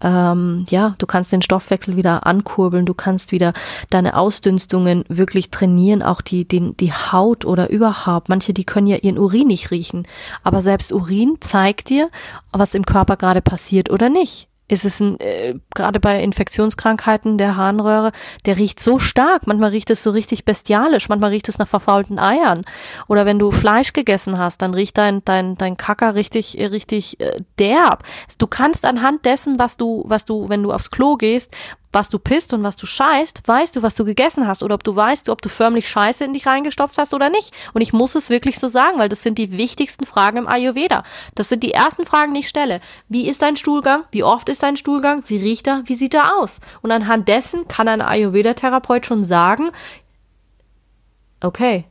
ähm, 0.00 0.64
ja, 0.70 0.94
du 0.98 1.06
kannst 1.06 1.32
den 1.32 1.42
Stoffwechsel 1.42 1.96
wieder 1.96 2.26
ankurbeln, 2.26 2.86
du 2.86 2.94
kannst 2.94 3.32
wieder 3.32 3.52
deine 3.90 4.16
Ausdünstungen 4.16 5.04
wirklich 5.08 5.50
trainieren, 5.50 6.02
auch 6.02 6.20
die, 6.20 6.46
den, 6.46 6.76
die 6.76 6.92
Haut 6.92 7.44
oder 7.44 7.70
überhaupt. 7.70 8.28
Manche, 8.28 8.54
die 8.54 8.64
können 8.64 8.86
ja 8.86 8.96
ihren 8.96 9.18
Urin 9.18 9.48
nicht 9.48 9.70
riechen, 9.70 10.06
aber 10.42 10.62
selbst 10.62 10.92
Urin 10.92 11.36
zeigt 11.40 11.88
dir, 11.88 12.10
was 12.52 12.74
im 12.74 12.86
Körper 12.86 13.16
gerade 13.16 13.42
passiert 13.42 13.90
oder 13.90 14.08
nicht 14.08 14.48
ist 14.66 14.84
es 14.84 15.00
ein, 15.00 15.20
äh, 15.20 15.54
gerade 15.74 16.00
bei 16.00 16.22
Infektionskrankheiten 16.22 17.36
der 17.36 17.56
Harnröhre, 17.56 18.12
der 18.46 18.56
riecht 18.56 18.80
so 18.80 18.98
stark. 18.98 19.46
Manchmal 19.46 19.70
riecht 19.70 19.90
es 19.90 20.02
so 20.02 20.10
richtig 20.10 20.44
bestialisch, 20.44 21.08
manchmal 21.08 21.30
riecht 21.30 21.48
es 21.48 21.58
nach 21.58 21.68
verfaulten 21.68 22.18
Eiern. 22.18 22.64
Oder 23.06 23.26
wenn 23.26 23.38
du 23.38 23.50
Fleisch 23.50 23.92
gegessen 23.92 24.38
hast, 24.38 24.62
dann 24.62 24.72
riecht 24.72 24.96
dein 24.96 25.24
dein 25.24 25.56
dein 25.56 25.76
Kacker 25.76 26.14
richtig 26.14 26.56
richtig 26.58 27.20
äh, 27.20 27.36
derb. 27.58 28.04
Du 28.38 28.46
kannst 28.46 28.86
anhand 28.86 29.24
dessen, 29.24 29.58
was 29.58 29.76
du 29.76 30.04
was 30.06 30.24
du, 30.24 30.48
wenn 30.48 30.62
du 30.62 30.72
aufs 30.72 30.90
Klo 30.90 31.16
gehst, 31.16 31.52
was 31.94 32.08
du 32.08 32.18
pisst 32.18 32.52
und 32.52 32.62
was 32.64 32.76
du 32.76 32.86
scheißt, 32.86 33.46
weißt 33.46 33.76
du, 33.76 33.82
was 33.82 33.94
du 33.94 34.04
gegessen 34.04 34.46
hast 34.46 34.62
oder 34.62 34.74
ob 34.74 34.82
du 34.82 34.94
weißt, 34.94 35.28
ob 35.28 35.40
du 35.40 35.48
förmlich 35.48 35.88
Scheiße 35.88 36.24
in 36.24 36.34
dich 36.34 36.46
reingestopft 36.46 36.98
hast 36.98 37.14
oder 37.14 37.30
nicht. 37.30 37.54
Und 37.72 37.80
ich 37.80 37.92
muss 37.92 38.16
es 38.16 38.30
wirklich 38.30 38.58
so 38.58 38.66
sagen, 38.66 38.98
weil 38.98 39.08
das 39.08 39.22
sind 39.22 39.38
die 39.38 39.56
wichtigsten 39.56 40.04
Fragen 40.04 40.38
im 40.38 40.48
Ayurveda. 40.48 41.04
Das 41.36 41.48
sind 41.48 41.62
die 41.62 41.72
ersten 41.72 42.04
Fragen, 42.04 42.34
die 42.34 42.40
ich 42.40 42.48
stelle. 42.48 42.80
Wie 43.08 43.28
ist 43.28 43.42
dein 43.42 43.56
Stuhlgang? 43.56 44.04
Wie 44.10 44.24
oft 44.24 44.48
ist 44.48 44.64
dein 44.64 44.76
Stuhlgang? 44.76 45.22
Wie 45.28 45.38
riecht 45.38 45.68
er? 45.68 45.82
Wie 45.86 45.94
sieht 45.94 46.14
er 46.14 46.36
aus? 46.36 46.60
Und 46.82 46.90
anhand 46.90 47.28
dessen 47.28 47.68
kann 47.68 47.86
ein 47.86 48.02
Ayurveda-Therapeut 48.02 49.06
schon 49.06 49.22
sagen, 49.22 49.70
okay, 51.40 51.86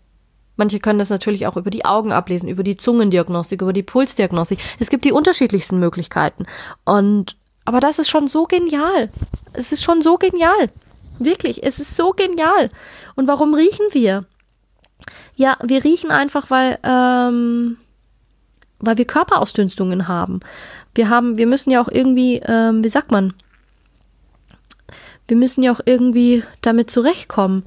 Manche 0.55 0.79
können 0.79 0.99
das 0.99 1.09
natürlich 1.09 1.47
auch 1.47 1.57
über 1.57 1.71
die 1.71 1.83
Augen 1.83 2.11
ablesen, 2.11 2.47
über 2.47 2.61
die 2.61 2.77
Zungendiagnostik, 2.77 3.63
über 3.63 3.73
die 3.73 3.81
Pulsdiagnostik. 3.81 4.59
Es 4.79 4.91
gibt 4.91 5.03
die 5.03 5.11
unterschiedlichsten 5.11 5.79
Möglichkeiten. 5.79 6.45
Und 6.85 7.37
aber 7.65 7.79
das 7.79 7.99
ist 7.99 8.09
schon 8.09 8.27
so 8.27 8.45
genial. 8.45 9.09
Es 9.53 9.71
ist 9.71 9.83
schon 9.83 10.01
so 10.01 10.17
genial. 10.17 10.69
Wirklich, 11.19 11.63
es 11.63 11.79
ist 11.79 11.95
so 11.95 12.11
genial. 12.11 12.69
Und 13.15 13.27
warum 13.27 13.53
riechen 13.53 13.85
wir? 13.91 14.25
Ja, 15.35 15.57
wir 15.61 15.83
riechen 15.83 16.11
einfach, 16.11 16.49
weil, 16.49 16.79
ähm, 16.83 17.77
weil 18.79 18.97
wir 18.97 19.05
Körperausdünstungen 19.05 20.07
haben. 20.07 20.39
Wir 20.95 21.09
haben, 21.09 21.37
wir 21.37 21.47
müssen 21.47 21.71
ja 21.71 21.81
auch 21.81 21.89
irgendwie, 21.89 22.41
ähm, 22.45 22.83
wie 22.83 22.89
sagt 22.89 23.11
man? 23.11 23.33
wir 25.27 25.37
müssen 25.37 25.63
ja 25.63 25.71
auch 25.71 25.79
irgendwie 25.85 26.43
damit 26.61 26.91
zurechtkommen. 26.91 27.63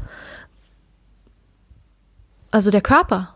Also 2.50 2.70
der 2.70 2.80
Körper 2.80 3.34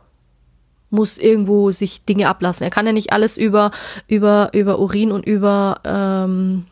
muss 0.90 1.18
irgendwo 1.18 1.70
sich 1.70 2.04
Dinge 2.04 2.28
ablassen. 2.28 2.64
Er 2.64 2.70
kann 2.70 2.86
ja 2.86 2.92
nicht 2.92 3.12
alles 3.12 3.36
über 3.36 3.70
über 4.06 4.50
über 4.52 4.78
Urin 4.78 5.12
und 5.12 5.26
über 5.26 5.80
ähm, 5.84 6.66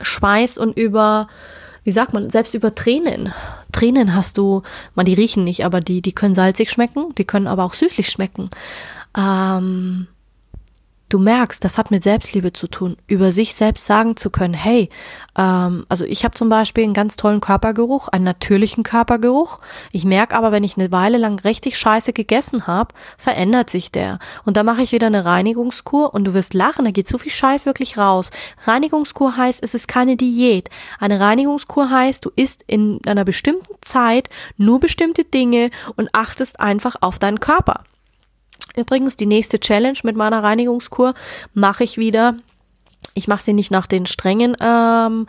Schweiß 0.00 0.58
und 0.58 0.76
über 0.76 1.28
wie 1.84 1.90
sagt 1.90 2.12
man, 2.12 2.30
selbst 2.30 2.54
über 2.54 2.74
Tränen. 2.74 3.32
Tränen 3.72 4.14
hast 4.14 4.38
du, 4.38 4.62
man, 4.94 5.06
die 5.06 5.14
riechen 5.14 5.44
nicht, 5.44 5.64
aber 5.64 5.80
die, 5.80 6.00
die 6.00 6.12
können 6.12 6.34
salzig 6.34 6.70
schmecken, 6.70 7.12
die 7.18 7.24
können 7.24 7.48
aber 7.48 7.64
auch 7.64 7.74
süßlich 7.74 8.08
schmecken. 8.08 8.50
Ähm, 9.16 10.06
du 11.12 11.18
merkst, 11.18 11.62
das 11.62 11.78
hat 11.78 11.90
mit 11.90 12.02
Selbstliebe 12.02 12.52
zu 12.52 12.66
tun, 12.66 12.96
über 13.06 13.32
sich 13.32 13.54
selbst 13.54 13.84
sagen 13.84 14.16
zu 14.16 14.30
können, 14.30 14.54
hey, 14.54 14.88
ähm, 15.36 15.84
also 15.88 16.04
ich 16.04 16.24
habe 16.24 16.34
zum 16.34 16.48
Beispiel 16.48 16.84
einen 16.84 16.94
ganz 16.94 17.16
tollen 17.16 17.40
Körpergeruch, 17.40 18.08
einen 18.08 18.24
natürlichen 18.24 18.82
Körpergeruch. 18.82 19.60
Ich 19.92 20.04
merke 20.04 20.34
aber, 20.34 20.52
wenn 20.52 20.64
ich 20.64 20.76
eine 20.76 20.90
Weile 20.90 21.18
lang 21.18 21.38
richtig 21.40 21.78
scheiße 21.78 22.12
gegessen 22.12 22.66
habe, 22.66 22.94
verändert 23.18 23.68
sich 23.68 23.92
der. 23.92 24.18
Und 24.44 24.56
da 24.56 24.62
mache 24.62 24.82
ich 24.82 24.92
wieder 24.92 25.08
eine 25.08 25.24
Reinigungskur 25.24 26.14
und 26.14 26.24
du 26.24 26.34
wirst 26.34 26.54
lachen, 26.54 26.84
da 26.84 26.90
geht 26.90 27.08
so 27.08 27.18
viel 27.18 27.32
Scheiß 27.32 27.66
wirklich 27.66 27.98
raus. 27.98 28.30
Reinigungskur 28.64 29.36
heißt, 29.36 29.62
es 29.62 29.74
ist 29.74 29.88
keine 29.88 30.16
Diät. 30.16 30.70
Eine 30.98 31.20
Reinigungskur 31.20 31.90
heißt, 31.90 32.24
du 32.24 32.30
isst 32.36 32.64
in 32.66 33.00
einer 33.06 33.24
bestimmten 33.24 33.74
Zeit 33.82 34.30
nur 34.56 34.80
bestimmte 34.80 35.24
Dinge 35.24 35.70
und 35.96 36.08
achtest 36.12 36.60
einfach 36.60 36.96
auf 37.00 37.18
deinen 37.18 37.40
Körper. 37.40 37.84
Übrigens, 38.76 39.16
die 39.16 39.26
nächste 39.26 39.60
Challenge 39.60 39.98
mit 40.02 40.16
meiner 40.16 40.42
Reinigungskur 40.42 41.14
mache 41.54 41.84
ich 41.84 41.98
wieder. 41.98 42.36
Ich 43.14 43.28
mache 43.28 43.42
sie 43.42 43.52
nicht 43.52 43.70
nach 43.70 43.86
den 43.86 44.06
strengen 44.06 44.56
ähm, 44.60 45.26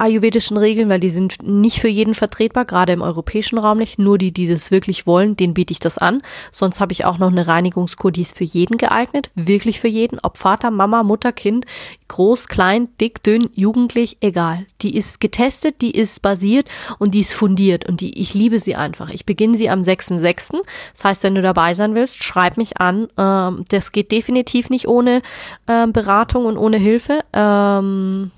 ayurvedischen 0.00 0.56
Regeln, 0.56 0.88
weil 0.88 1.00
die 1.00 1.10
sind 1.10 1.36
nicht 1.42 1.80
für 1.80 1.88
jeden 1.88 2.14
vertretbar, 2.14 2.64
gerade 2.64 2.92
im 2.92 3.02
europäischen 3.02 3.58
Raum 3.58 3.78
nicht. 3.78 3.98
Nur 3.98 4.18
die, 4.18 4.32
die 4.32 4.48
das 4.48 4.70
wirklich 4.70 5.06
wollen, 5.06 5.36
denen 5.36 5.54
biete 5.54 5.72
ich 5.72 5.78
das 5.78 5.98
an. 5.98 6.22
Sonst 6.52 6.80
habe 6.80 6.92
ich 6.92 7.04
auch 7.04 7.18
noch 7.18 7.30
eine 7.30 7.46
Reinigungskur, 7.46 8.10
die 8.10 8.22
ist 8.22 8.36
für 8.36 8.44
jeden 8.44 8.78
geeignet, 8.78 9.30
wirklich 9.34 9.80
für 9.80 9.88
jeden, 9.88 10.18
ob 10.22 10.38
Vater, 10.38 10.70
Mama, 10.70 11.02
Mutter, 11.02 11.32
Kind, 11.32 11.66
groß, 12.08 12.48
klein, 12.48 12.88
dick, 13.00 13.22
dünn, 13.22 13.50
jugendlich, 13.54 14.16
egal. 14.20 14.66
Die 14.82 14.96
ist 14.96 15.20
getestet, 15.20 15.82
die 15.82 15.92
ist 15.92 16.22
basiert 16.22 16.68
und 16.98 17.14
die 17.14 17.20
ist 17.20 17.34
fundiert 17.34 17.88
und 17.88 18.00
die, 18.00 18.18
ich 18.18 18.34
liebe 18.34 18.58
sie 18.58 18.76
einfach. 18.76 19.10
Ich 19.10 19.26
beginne 19.26 19.56
sie 19.56 19.70
am 19.70 19.82
6.6. 19.82 20.60
Das 20.92 21.04
heißt, 21.04 21.22
wenn 21.24 21.34
du 21.34 21.42
dabei 21.42 21.74
sein 21.74 21.94
willst, 21.94 22.24
schreib 22.24 22.56
mich 22.56 22.80
an. 22.80 23.08
Ähm, 23.16 23.64
das 23.68 23.92
geht 23.92 24.12
definitiv 24.12 24.70
nicht 24.70 24.88
ohne 24.88 25.22
ähm, 25.68 25.92
Beratung 25.92 26.46
und 26.46 26.56
ohne 26.56 26.78
Hilfe. 26.78 27.20
Ähm, 27.32 28.30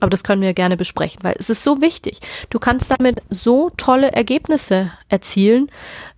aber 0.00 0.10
das 0.10 0.24
können 0.24 0.42
wir 0.42 0.54
gerne 0.54 0.76
besprechen, 0.76 1.22
weil 1.22 1.36
es 1.38 1.50
ist 1.50 1.62
so 1.62 1.80
wichtig. 1.80 2.20
Du 2.50 2.58
kannst 2.58 2.90
damit 2.90 3.22
so 3.30 3.70
tolle 3.76 4.12
Ergebnisse 4.12 4.92
erzielen. 5.08 5.70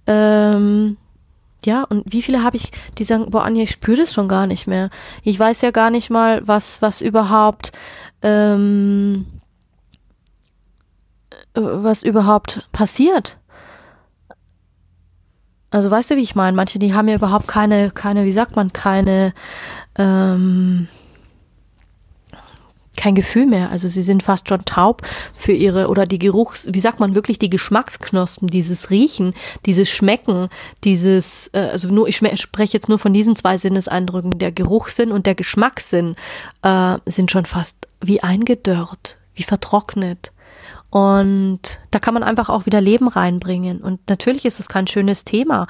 Ähm, 0.07 0.97
ja, 1.65 1.85
und 1.85 2.05
wie 2.07 2.23
viele 2.23 2.43
habe 2.43 2.57
ich, 2.57 2.73
die 2.99 3.05
sagen, 3.05 3.31
boah, 3.31 3.45
Anja, 3.45 3.63
ich 3.63 3.71
spüre 3.71 3.99
das 3.99 4.13
schon 4.13 4.29
gar 4.29 4.47
nicht 4.47 4.67
mehr. 4.67 4.91
Ich 5.23 5.39
weiß 5.39 5.61
ja 5.61 5.71
gar 5.71 5.91
nicht 5.91 6.11
mal, 6.11 6.47
was, 6.47 6.83
was 6.83 7.01
überhaupt, 7.01 7.73
ähm, 8.23 9.27
was 11.55 12.03
überhaupt 12.03 12.67
passiert. 12.73 13.37
Also 15.71 15.91
weißt 15.91 16.11
du, 16.11 16.17
wie 16.17 16.23
ich 16.23 16.35
meine? 16.35 16.57
Manche, 16.57 16.79
die 16.79 16.95
haben 16.95 17.09
ja 17.09 17.15
überhaupt 17.15 17.49
keine, 17.49 17.91
keine, 17.91 18.25
wie 18.25 18.33
sagt 18.33 18.57
man, 18.57 18.73
keine, 18.73 19.33
ähm, 19.97 20.89
kein 22.97 23.15
Gefühl 23.15 23.47
mehr. 23.47 23.71
Also 23.71 23.89
sie 23.89 24.03
sind 24.03 24.23
fast 24.23 24.49
schon 24.49 24.65
taub 24.65 25.03
für 25.35 25.53
ihre 25.53 25.89
oder 25.89 26.05
die 26.05 26.19
Geruchs, 26.19 26.69
wie 26.73 26.81
sagt 26.81 27.01
man 27.01 27.15
wirklich 27.15 27.39
die 27.39 27.51
Geschmacksknospen, 27.51 28.49
dieses 28.49 28.91
Riechen, 28.91 29.35
dieses 29.67 29.89
Schmecken, 29.89 30.49
dieses, 30.85 31.49
äh, 31.55 31.69
also 31.73 31.89
nur 31.89 32.09
ich 32.09 32.17
spreche 32.17 32.73
jetzt 32.75 32.89
nur 32.89 32.99
von 32.99 33.13
diesen 33.13 33.37
zwei 33.37 33.57
Sinneseindrücken, 33.57 34.39
der 34.39 34.53
Geruchssinn 34.53 35.13
und 35.13 35.27
der 35.27 35.35
Geschmackssinn 35.35 36.17
äh, 36.63 36.99
sind 37.07 37.31
schon 37.31 37.47
fast 37.47 37.77
wie 38.01 38.23
eingedörrt, 38.23 39.17
wie 39.35 39.43
vertrocknet. 39.43 40.33
Und 40.93 41.81
da 41.91 41.99
kann 41.99 42.13
man 42.13 42.23
einfach 42.23 42.51
auch 42.51 42.67
wieder 42.67 42.83
Leben 42.83 43.09
reinbringen. 43.09 43.81
Und 43.81 44.11
natürlich 44.11 44.45
ist 44.45 44.61
es 44.61 44.69
kein 44.69 44.87
schönes 44.87 45.25
Thema. 45.25 45.67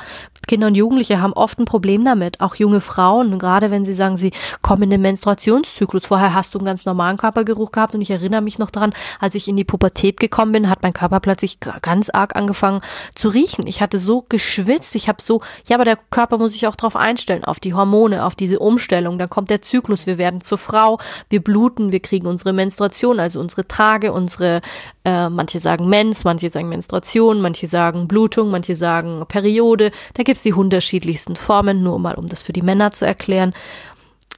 Kinder 0.49 0.67
und 0.67 0.75
Jugendliche 0.75 1.21
haben 1.21 1.33
oft 1.33 1.61
ein 1.61 1.64
Problem 1.64 2.05
damit. 2.05 2.41
Auch 2.41 2.57
junge 2.57 2.81
Frauen, 2.81 3.38
gerade 3.38 3.71
wenn 3.71 3.85
sie 3.85 3.93
sagen, 3.93 4.17
sie 4.17 4.33
kommen 4.62 4.83
in 4.83 4.91
den 4.91 5.00
Menstruationszyklus. 5.02 6.07
Vorher 6.07 6.35
hast 6.35 6.55
du 6.55 6.59
einen 6.59 6.67
ganz 6.67 6.87
normalen 6.87 7.19
Körpergeruch 7.19 7.71
gehabt. 7.71 7.95
Und 7.95 8.00
ich 8.00 8.11
erinnere 8.11 8.41
mich 8.43 8.59
noch 8.59 8.73
daran, 8.73 8.95
als 9.21 9.37
ich 9.37 9.47
in 9.47 9.55
die 9.55 9.62
Pubertät 9.62 10.19
gekommen 10.19 10.50
bin, 10.50 10.69
hat 10.69 10.83
mein 10.83 10.93
Körper 10.93 11.21
plötzlich 11.21 11.61
ganz 11.61 12.11
arg 12.11 12.35
angefangen 12.35 12.81
zu 13.14 13.29
riechen. 13.29 13.69
Ich 13.69 13.81
hatte 13.81 14.00
so 14.00 14.25
geschwitzt. 14.29 14.97
Ich 14.97 15.09
habe 15.09 15.23
so, 15.23 15.41
ja, 15.69 15.76
aber 15.76 15.85
der 15.85 15.99
Körper 16.11 16.37
muss 16.38 16.55
sich 16.55 16.67
auch 16.67 16.75
darauf 16.75 16.97
einstellen, 16.97 17.45
auf 17.45 17.61
die 17.61 17.75
Hormone, 17.75 18.25
auf 18.25 18.35
diese 18.35 18.59
Umstellung. 18.59 19.21
Dann 19.21 19.31
kommt 19.31 19.50
der 19.50 19.62
Zyklus. 19.62 20.09
Wir 20.09 20.19
werden 20.19 20.41
zur 20.41 20.59
Frau. 20.59 20.99
Wir 21.29 21.45
bluten. 21.45 21.93
Wir 21.93 22.00
kriegen 22.00 22.26
unsere 22.26 22.52
Menstruation, 22.52 23.21
also 23.21 23.38
unsere 23.38 23.69
Trage, 23.69 24.12
unsere 24.12 24.62
äh, 25.05 25.12
manche 25.31 25.61
sagen 25.61 25.88
Mens, 25.88 26.25
manche 26.25 26.50
sagen 26.50 26.69
Menstruation, 26.69 27.40
manche 27.40 27.66
sagen 27.66 28.09
Blutung, 28.09 28.50
manche 28.50 28.75
sagen 28.75 29.25
Periode. 29.28 29.90
Da 30.14 30.23
gibt's 30.23 30.42
die 30.42 30.52
unterschiedlichsten 30.52 31.37
Formen, 31.37 31.83
nur 31.83 31.99
mal 31.99 32.14
um 32.14 32.28
das 32.28 32.42
für 32.42 32.52
die 32.52 32.62
Männer 32.62 32.92
zu 32.92 33.07
erklären. 33.07 33.52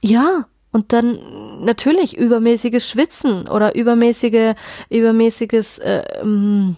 Ja, 0.01 0.45
und 0.71 0.91
dann 0.91 1.19
natürlich 1.61 2.17
übermäßiges 2.17 2.89
Schwitzen 2.89 3.47
oder 3.47 3.75
übermäßige, 3.75 4.55
übermäßiges 4.89 5.79
äh, 5.79 6.03
ähm, 6.21 6.75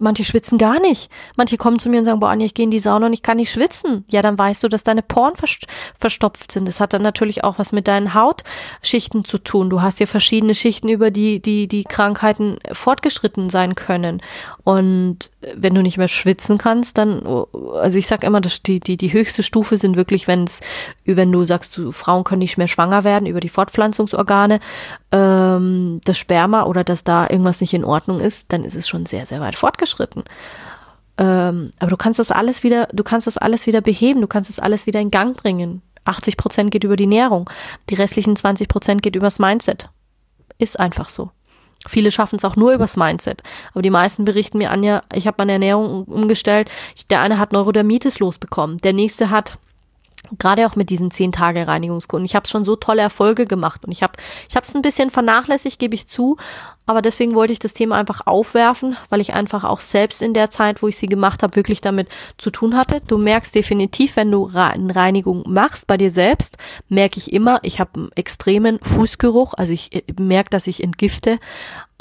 Manche 0.00 0.24
schwitzen 0.24 0.58
gar 0.58 0.80
nicht. 0.80 1.10
Manche 1.36 1.56
kommen 1.56 1.78
zu 1.78 1.88
mir 1.88 1.98
und 1.98 2.04
sagen, 2.04 2.20
boah, 2.20 2.30
Anja, 2.30 2.46
ich 2.46 2.54
gehe 2.54 2.64
in 2.64 2.70
die 2.70 2.80
Sauna 2.80 3.06
und 3.06 3.12
ich 3.12 3.22
kann 3.22 3.36
nicht 3.36 3.52
schwitzen. 3.52 4.04
Ja, 4.08 4.22
dann 4.22 4.38
weißt 4.38 4.62
du, 4.62 4.68
dass 4.68 4.82
deine 4.82 5.02
Poren 5.02 5.34
verstopft 5.98 6.52
sind. 6.52 6.66
Das 6.66 6.80
hat 6.80 6.92
dann 6.92 7.02
natürlich 7.02 7.44
auch 7.44 7.58
was 7.58 7.72
mit 7.72 7.88
deinen 7.88 8.14
Hautschichten 8.14 9.24
zu 9.24 9.38
tun. 9.38 9.70
Du 9.70 9.82
hast 9.82 10.00
ja 10.00 10.06
verschiedene 10.06 10.54
Schichten, 10.54 10.88
über 10.88 11.10
die 11.10 11.40
die, 11.40 11.68
die 11.68 11.84
Krankheiten 11.84 12.58
fortgeschritten 12.72 13.50
sein 13.50 13.74
können. 13.74 14.20
Und 14.64 15.30
wenn 15.54 15.74
du 15.74 15.82
nicht 15.82 15.98
mehr 15.98 16.08
schwitzen 16.08 16.58
kannst, 16.58 16.98
dann, 16.98 17.22
also 17.24 17.98
ich 17.98 18.06
sag 18.06 18.24
immer, 18.24 18.40
dass 18.40 18.62
die, 18.62 18.80
die, 18.80 18.96
die 18.96 19.12
höchste 19.12 19.42
Stufe 19.42 19.78
sind 19.78 19.96
wirklich, 19.96 20.26
wenn 20.26 20.44
es, 20.44 20.60
wenn 21.04 21.30
du 21.30 21.44
sagst, 21.44 21.76
du, 21.76 21.92
Frauen 21.92 22.24
können 22.24 22.40
nicht 22.40 22.58
mehr 22.58 22.68
schwanger 22.68 23.04
werden 23.04 23.26
über 23.26 23.40
die 23.40 23.48
Fortpflanzungsorgane, 23.48 24.60
ähm, 25.12 26.00
das 26.04 26.18
Sperma 26.18 26.64
oder 26.64 26.84
dass 26.84 27.04
da 27.04 27.28
irgendwas 27.28 27.60
nicht 27.60 27.74
in 27.74 27.84
Ordnung 27.84 28.20
ist, 28.20 28.52
dann 28.52 28.64
ist 28.64 28.74
es 28.74 28.88
schon 28.88 29.06
sehr, 29.06 29.26
sehr 29.26 29.40
weit 29.40 29.56
fortgeschritten. 29.56 29.93
Ähm, 31.16 31.70
aber 31.78 31.90
du 31.90 31.96
kannst 31.96 32.18
das 32.18 32.30
alles 32.30 32.62
wieder, 32.62 32.88
du 32.92 33.04
kannst 33.04 33.26
das 33.26 33.38
alles 33.38 33.66
wieder 33.66 33.80
beheben, 33.80 34.20
du 34.20 34.26
kannst 34.26 34.50
das 34.50 34.58
alles 34.58 34.86
wieder 34.86 35.00
in 35.00 35.10
Gang 35.10 35.36
bringen. 35.36 35.82
80 36.04 36.36
Prozent 36.36 36.70
geht 36.70 36.84
über 36.84 36.96
die 36.96 37.06
Nährung, 37.06 37.48
die 37.88 37.94
restlichen 37.94 38.36
20 38.36 38.68
Prozent 38.68 39.02
geht 39.02 39.16
übers 39.16 39.38
Mindset. 39.38 39.88
Ist 40.58 40.78
einfach 40.78 41.08
so. 41.08 41.30
Viele 41.86 42.10
schaffen 42.10 42.36
es 42.36 42.44
auch 42.44 42.56
nur 42.56 42.72
übers 42.72 42.96
Mindset. 42.96 43.42
Aber 43.72 43.82
die 43.82 43.90
meisten 43.90 44.24
berichten 44.24 44.58
mir, 44.58 44.70
Anja, 44.70 45.02
ich 45.12 45.26
habe 45.26 45.36
meine 45.38 45.52
Ernährung 45.52 46.04
umgestellt. 46.04 46.70
Der 47.10 47.20
eine 47.20 47.38
hat 47.38 47.52
Neurodermitis 47.52 48.20
losbekommen. 48.20 48.78
Der 48.78 48.92
nächste 48.92 49.30
hat 49.30 49.58
gerade 50.38 50.66
auch 50.66 50.76
mit 50.76 50.90
diesen 50.90 51.10
zehn 51.10 51.32
Tage 51.32 51.66
Reinigungskunden. 51.66 52.26
Ich 52.26 52.34
habe 52.34 52.48
schon 52.48 52.64
so 52.64 52.76
tolle 52.76 53.02
Erfolge 53.02 53.46
gemacht 53.46 53.84
und 53.84 53.92
ich 53.92 54.02
habe 54.02 54.14
ich 54.48 54.56
habe 54.56 54.64
es 54.64 54.74
ein 54.74 54.82
bisschen 54.82 55.10
vernachlässigt, 55.10 55.78
gebe 55.78 55.94
ich 55.94 56.08
zu, 56.08 56.36
aber 56.86 57.00
deswegen 57.00 57.34
wollte 57.34 57.52
ich 57.52 57.58
das 57.58 57.72
Thema 57.72 57.96
einfach 57.96 58.26
aufwerfen, 58.26 58.96
weil 59.08 59.20
ich 59.20 59.32
einfach 59.32 59.64
auch 59.64 59.80
selbst 59.80 60.20
in 60.20 60.34
der 60.34 60.50
Zeit, 60.50 60.82
wo 60.82 60.88
ich 60.88 60.98
sie 60.98 61.06
gemacht 61.06 61.42
habe, 61.42 61.56
wirklich 61.56 61.80
damit 61.80 62.08
zu 62.36 62.50
tun 62.50 62.76
hatte. 62.76 63.00
Du 63.06 63.16
merkst 63.16 63.54
definitiv, 63.54 64.16
wenn 64.16 64.30
du 64.30 64.50
eine 64.52 64.94
Reinigung 64.94 65.44
machst 65.46 65.86
bei 65.86 65.96
dir 65.96 66.10
selbst, 66.10 66.58
merke 66.88 67.18
ich 67.18 67.32
immer, 67.32 67.58
ich 67.62 67.80
habe 67.80 67.90
einen 67.94 68.12
extremen 68.14 68.78
Fußgeruch, 68.80 69.54
also 69.54 69.72
ich 69.72 69.94
äh, 69.94 70.02
merke, 70.20 70.50
dass 70.50 70.66
ich 70.66 70.82
entgifte. 70.82 71.38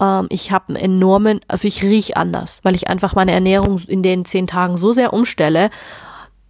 Ähm, 0.01 0.27
ich 0.29 0.51
habe 0.51 0.69
einen 0.69 0.83
enormen, 0.83 1.39
also 1.47 1.67
ich 1.67 1.83
riech 1.83 2.17
anders, 2.17 2.59
weil 2.63 2.75
ich 2.75 2.89
einfach 2.89 3.15
meine 3.15 3.31
Ernährung 3.31 3.79
in 3.87 4.03
den 4.03 4.25
zehn 4.25 4.47
Tagen 4.47 4.77
so 4.77 4.91
sehr 4.91 5.13
umstelle 5.13 5.69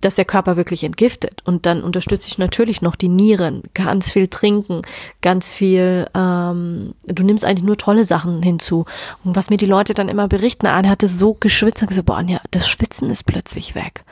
dass 0.05 0.15
der 0.15 0.25
Körper 0.25 0.57
wirklich 0.57 0.83
entgiftet. 0.83 1.41
Und 1.45 1.65
dann 1.65 1.83
unterstütze 1.83 2.27
ich 2.27 2.37
natürlich 2.37 2.81
noch 2.81 2.95
die 2.95 3.09
Nieren, 3.09 3.63
ganz 3.73 4.11
viel 4.11 4.27
trinken, 4.27 4.81
ganz 5.21 5.51
viel, 5.51 6.07
ähm, 6.15 6.93
du 7.05 7.23
nimmst 7.23 7.45
eigentlich 7.45 7.65
nur 7.65 7.77
tolle 7.77 8.05
Sachen 8.05 8.43
hinzu. 8.43 8.85
Und 9.23 9.35
was 9.35 9.49
mir 9.49 9.57
die 9.57 9.65
Leute 9.65 9.93
dann 9.93 10.09
immer 10.09 10.27
berichten, 10.27 10.67
einer 10.67 10.89
hatte 10.89 11.07
so 11.07 11.33
geschwitzt 11.33 11.81
und 11.81 11.89
gesagt, 11.89 12.07
boah, 12.07 12.17
Anja, 12.17 12.39
das 12.51 12.67
Schwitzen 12.67 13.09
ist 13.09 13.23
plötzlich 13.23 13.75
weg. 13.75 14.03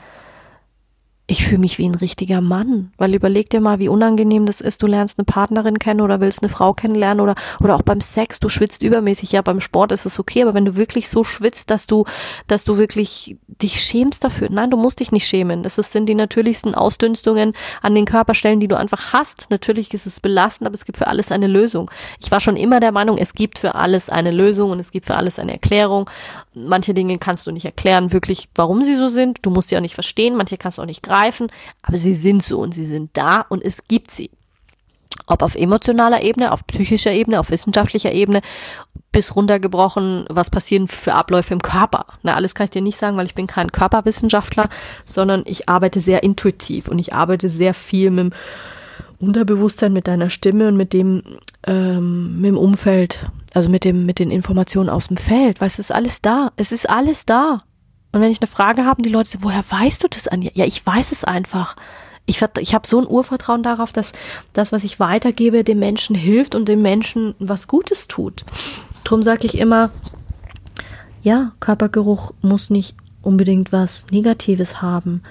Ich 1.31 1.45
fühle 1.45 1.59
mich 1.59 1.77
wie 1.77 1.87
ein 1.87 1.95
richtiger 1.95 2.41
Mann. 2.41 2.91
Weil 2.97 3.15
überleg 3.15 3.49
dir 3.49 3.61
mal, 3.61 3.79
wie 3.79 3.87
unangenehm 3.87 4.45
das 4.45 4.59
ist. 4.59 4.83
Du 4.83 4.87
lernst 4.87 5.17
eine 5.17 5.23
Partnerin 5.23 5.79
kennen 5.79 6.01
oder 6.01 6.19
willst 6.19 6.43
eine 6.43 6.49
Frau 6.49 6.73
kennenlernen 6.73 7.21
oder, 7.21 7.35
oder 7.63 7.75
auch 7.75 7.83
beim 7.83 8.01
Sex, 8.01 8.41
du 8.41 8.49
schwitzt 8.49 8.83
übermäßig. 8.83 9.31
Ja, 9.31 9.41
beim 9.41 9.61
Sport 9.61 9.93
ist 9.93 10.05
es 10.05 10.19
okay, 10.19 10.41
aber 10.41 10.53
wenn 10.53 10.65
du 10.65 10.75
wirklich 10.75 11.07
so 11.07 11.23
schwitzt, 11.23 11.69
dass 11.69 11.87
du, 11.87 12.03
dass 12.47 12.65
du 12.65 12.77
wirklich 12.77 13.37
dich 13.47 13.81
schämst 13.81 14.25
dafür. 14.25 14.49
Nein, 14.51 14.71
du 14.71 14.75
musst 14.75 14.99
dich 14.99 15.13
nicht 15.13 15.25
schämen. 15.25 15.63
Das 15.63 15.75
sind 15.75 16.09
die 16.09 16.15
natürlichsten 16.15 16.75
Ausdünstungen 16.75 17.53
an 17.81 17.95
den 17.95 18.03
Körperstellen, 18.03 18.59
die 18.59 18.67
du 18.67 18.77
einfach 18.77 19.13
hast. 19.13 19.47
Natürlich 19.51 19.93
ist 19.93 20.05
es 20.05 20.19
belastend, 20.19 20.67
aber 20.67 20.75
es 20.75 20.83
gibt 20.83 20.97
für 20.97 21.07
alles 21.07 21.31
eine 21.31 21.47
Lösung. 21.47 21.89
Ich 22.19 22.29
war 22.29 22.41
schon 22.41 22.57
immer 22.57 22.81
der 22.81 22.91
Meinung, 22.91 23.17
es 23.17 23.35
gibt 23.35 23.57
für 23.57 23.75
alles 23.75 24.09
eine 24.09 24.31
Lösung 24.31 24.71
und 24.71 24.81
es 24.81 24.91
gibt 24.91 25.05
für 25.05 25.15
alles 25.15 25.39
eine 25.39 25.53
Erklärung. 25.53 26.09
Manche 26.53 26.93
Dinge 26.93 27.17
kannst 27.19 27.47
du 27.47 27.51
nicht 27.51 27.63
erklären, 27.63 28.11
wirklich, 28.11 28.49
warum 28.53 28.83
sie 28.83 28.97
so 28.97 29.07
sind. 29.07 29.37
Du 29.43 29.49
musst 29.49 29.69
sie 29.69 29.77
auch 29.77 29.81
nicht 29.81 29.95
verstehen. 29.95 30.35
Manche 30.35 30.57
kannst 30.57 30.77
du 30.77 30.81
auch 30.81 30.85
nicht 30.85 31.01
greifen, 31.01 31.20
aber 31.81 31.97
sie 31.97 32.13
sind 32.13 32.43
so 32.43 32.59
und 32.59 32.73
sie 32.73 32.85
sind 32.85 33.11
da 33.13 33.41
und 33.41 33.63
es 33.63 33.83
gibt 33.87 34.11
sie. 34.11 34.31
Ob 35.27 35.43
auf 35.43 35.55
emotionaler 35.55 36.21
Ebene, 36.21 36.51
auf 36.51 36.65
psychischer 36.67 37.11
Ebene, 37.11 37.39
auf 37.39 37.51
wissenschaftlicher 37.51 38.11
Ebene, 38.11 38.41
bis 39.11 39.35
runtergebrochen, 39.35 40.25
was 40.29 40.49
passieren 40.49 40.87
für 40.87 41.13
Abläufe 41.13 41.53
im 41.53 41.61
Körper. 41.61 42.05
Na, 42.23 42.35
alles 42.35 42.55
kann 42.55 42.65
ich 42.65 42.71
dir 42.71 42.81
nicht 42.81 42.97
sagen, 42.97 43.17
weil 43.17 43.25
ich 43.25 43.35
bin 43.35 43.47
kein 43.47 43.71
Körperwissenschaftler, 43.71 44.69
sondern 45.05 45.43
ich 45.45 45.67
arbeite 45.67 45.99
sehr 45.99 46.23
intuitiv 46.23 46.87
und 46.87 46.97
ich 46.97 47.13
arbeite 47.13 47.49
sehr 47.49 47.73
viel 47.73 48.09
mit 48.09 48.19
dem 48.25 48.33
Unterbewusstsein, 49.19 49.93
mit 49.93 50.07
deiner 50.07 50.29
Stimme 50.29 50.67
und 50.69 50.77
mit 50.77 50.93
dem, 50.93 51.23
ähm, 51.67 52.41
mit 52.41 52.49
dem 52.49 52.57
Umfeld, 52.57 53.29
also 53.53 53.69
mit 53.69 53.83
dem, 53.83 54.05
mit 54.05 54.17
den 54.19 54.31
Informationen 54.31 54.89
aus 54.89 55.09
dem 55.09 55.17
Feld. 55.17 55.61
Weißt 55.61 55.77
du, 55.77 55.81
es 55.81 55.89
ist 55.89 55.95
alles 55.95 56.21
da. 56.21 56.51
Es 56.55 56.71
ist 56.71 56.89
alles 56.89 57.25
da. 57.25 57.61
Und 58.11 58.21
wenn 58.21 58.31
ich 58.31 58.41
eine 58.41 58.47
Frage 58.47 58.85
habe, 58.85 59.01
die 59.01 59.09
Leute 59.09 59.29
sagen, 59.29 59.43
woher 59.43 59.63
weißt 59.67 60.03
du 60.03 60.07
das, 60.07 60.27
Anja? 60.27 60.51
Ja, 60.53 60.65
ich 60.65 60.85
weiß 60.85 61.11
es 61.11 61.23
einfach. 61.23 61.75
Ich, 62.25 62.41
ich 62.59 62.73
habe 62.73 62.87
so 62.87 62.99
ein 62.99 63.07
Urvertrauen 63.07 63.63
darauf, 63.63 63.93
dass 63.93 64.13
das, 64.53 64.71
was 64.71 64.83
ich 64.83 64.99
weitergebe, 64.99 65.63
dem 65.63 65.79
Menschen 65.79 66.15
hilft 66.15 66.55
und 66.55 66.67
dem 66.67 66.81
Menschen 66.81 67.35
was 67.39 67.67
Gutes 67.67 68.07
tut. 68.07 68.45
Drum 69.03 69.23
sage 69.23 69.45
ich 69.45 69.57
immer, 69.57 69.91
ja, 71.23 71.53
Körpergeruch 71.59 72.33
muss 72.41 72.69
nicht 72.69 72.95
unbedingt 73.21 73.71
was 73.71 74.05
Negatives 74.11 74.81
haben. 74.81 75.21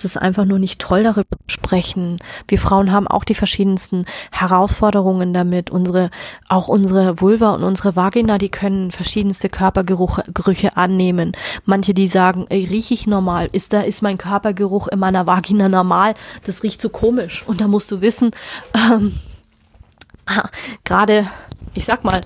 Es 0.00 0.16
ist 0.16 0.16
einfach 0.16 0.46
nur 0.46 0.58
nicht 0.58 0.80
toll, 0.80 1.02
darüber 1.02 1.36
zu 1.46 1.54
sprechen. 1.54 2.16
Wir 2.48 2.58
Frauen 2.58 2.90
haben 2.90 3.06
auch 3.06 3.22
die 3.22 3.34
verschiedensten 3.34 4.06
Herausforderungen 4.32 5.34
damit. 5.34 5.68
Unsere, 5.68 6.10
auch 6.48 6.68
unsere 6.68 7.20
Vulva 7.20 7.50
und 7.50 7.64
unsere 7.64 7.96
Vagina, 7.96 8.38
die 8.38 8.48
können 8.48 8.92
verschiedenste 8.92 9.50
Körpergerüche 9.50 10.76
annehmen. 10.78 11.32
Manche, 11.66 11.92
die 11.92 12.08
sagen, 12.08 12.46
ey, 12.48 12.64
rieche 12.64 12.94
ich 12.94 13.06
normal? 13.06 13.50
Ist 13.52 13.74
da, 13.74 13.82
ist 13.82 14.00
mein 14.00 14.16
Körpergeruch 14.16 14.88
in 14.88 14.98
meiner 14.98 15.26
Vagina 15.26 15.68
normal? 15.68 16.14
Das 16.44 16.62
riecht 16.62 16.80
so 16.80 16.88
komisch. 16.88 17.44
Und 17.46 17.60
da 17.60 17.68
musst 17.68 17.90
du 17.90 18.00
wissen, 18.00 18.30
ähm, 18.74 19.16
gerade, 20.84 21.28
ich 21.74 21.84
sag 21.84 22.04
mal, 22.04 22.22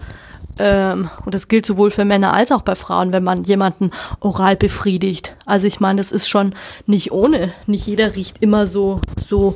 ähm, 0.58 1.10
und 1.24 1.34
das 1.34 1.48
gilt 1.48 1.66
sowohl 1.66 1.90
für 1.90 2.04
Männer 2.04 2.32
als 2.32 2.52
auch 2.52 2.62
bei 2.62 2.74
Frauen, 2.74 3.12
wenn 3.12 3.24
man 3.24 3.44
jemanden 3.44 3.90
oral 4.20 4.56
befriedigt. 4.56 5.34
Also 5.46 5.66
ich 5.66 5.80
meine, 5.80 5.98
das 5.98 6.12
ist 6.12 6.28
schon 6.28 6.54
nicht 6.86 7.12
ohne. 7.12 7.52
Nicht 7.66 7.86
jeder 7.86 8.14
riecht 8.14 8.38
immer 8.40 8.66
so 8.66 9.00
so 9.16 9.54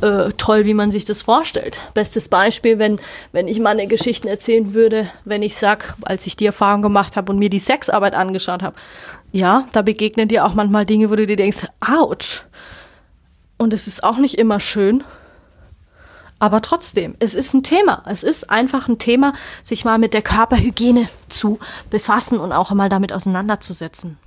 äh, 0.00 0.30
toll, 0.38 0.64
wie 0.64 0.74
man 0.74 0.90
sich 0.90 1.04
das 1.04 1.22
vorstellt. 1.22 1.78
Bestes 1.94 2.28
Beispiel, 2.28 2.78
wenn 2.78 2.98
wenn 3.32 3.48
ich 3.48 3.60
meine 3.60 3.86
Geschichten 3.86 4.28
erzählen 4.28 4.72
würde, 4.72 5.06
wenn 5.24 5.42
ich 5.42 5.56
sag, 5.56 5.94
als 6.02 6.26
ich 6.26 6.36
die 6.36 6.46
Erfahrung 6.46 6.82
gemacht 6.82 7.16
habe 7.16 7.30
und 7.32 7.38
mir 7.38 7.50
die 7.50 7.58
Sexarbeit 7.58 8.14
angeschaut 8.14 8.62
habe, 8.62 8.76
ja, 9.32 9.66
da 9.72 9.82
begegnen 9.82 10.28
dir 10.28 10.46
auch 10.46 10.54
manchmal 10.54 10.86
Dinge, 10.86 11.10
wo 11.10 11.16
du 11.16 11.26
dir 11.26 11.36
denkst, 11.36 11.66
ouch. 11.80 12.44
Und 13.58 13.74
es 13.74 13.86
ist 13.86 14.02
auch 14.02 14.16
nicht 14.16 14.36
immer 14.36 14.58
schön. 14.58 15.04
Aber 16.40 16.62
trotzdem, 16.62 17.14
es 17.18 17.34
ist 17.34 17.54
ein 17.54 17.62
Thema. 17.62 18.02
Es 18.06 18.22
ist 18.22 18.50
einfach 18.50 18.88
ein 18.88 18.98
Thema, 18.98 19.34
sich 19.62 19.84
mal 19.84 19.98
mit 19.98 20.14
der 20.14 20.22
Körperhygiene 20.22 21.06
zu 21.28 21.58
befassen 21.90 22.40
und 22.40 22.52
auch 22.52 22.72
mal 22.72 22.88
damit 22.88 23.12
auseinanderzusetzen. 23.12 24.18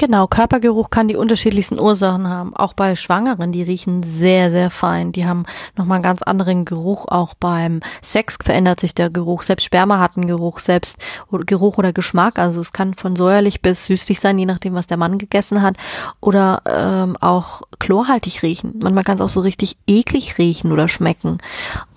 Genau, 0.00 0.26
Körpergeruch 0.26 0.88
kann 0.88 1.08
die 1.08 1.16
unterschiedlichsten 1.16 1.78
Ursachen 1.78 2.26
haben. 2.26 2.56
Auch 2.56 2.72
bei 2.72 2.96
Schwangeren, 2.96 3.52
die 3.52 3.62
riechen 3.62 4.02
sehr, 4.02 4.50
sehr 4.50 4.70
fein. 4.70 5.12
Die 5.12 5.26
haben 5.26 5.44
nochmal 5.76 5.96
einen 5.96 6.02
ganz 6.02 6.22
anderen 6.22 6.64
Geruch. 6.64 7.06
Auch 7.06 7.34
beim 7.34 7.80
Sex 8.00 8.38
verändert 8.42 8.80
sich 8.80 8.94
der 8.94 9.10
Geruch. 9.10 9.42
Selbst 9.42 9.64
Sperma 9.64 9.98
hat 9.98 10.16
einen 10.16 10.26
Geruch, 10.26 10.60
selbst 10.60 10.96
Geruch 11.30 11.76
oder 11.76 11.92
Geschmack. 11.92 12.38
Also 12.38 12.62
es 12.62 12.72
kann 12.72 12.94
von 12.94 13.14
säuerlich 13.14 13.60
bis 13.60 13.84
süßlich 13.84 14.20
sein, 14.20 14.38
je 14.38 14.46
nachdem, 14.46 14.72
was 14.72 14.86
der 14.86 14.96
Mann 14.96 15.18
gegessen 15.18 15.60
hat. 15.60 15.76
Oder 16.22 16.62
ähm, 16.64 17.18
auch 17.20 17.60
chlorhaltig 17.78 18.42
riechen. 18.42 18.80
Manchmal 18.82 19.04
kann 19.04 19.16
es 19.16 19.20
auch 19.20 19.28
so 19.28 19.40
richtig 19.40 19.76
eklig 19.86 20.38
riechen 20.38 20.72
oder 20.72 20.88
schmecken. 20.88 21.36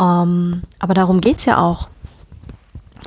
Ähm, 0.02 0.64
aber 0.78 0.94
darum 0.94 1.22
geht's 1.22 1.46
ja 1.46 1.58
auch. 1.58 1.88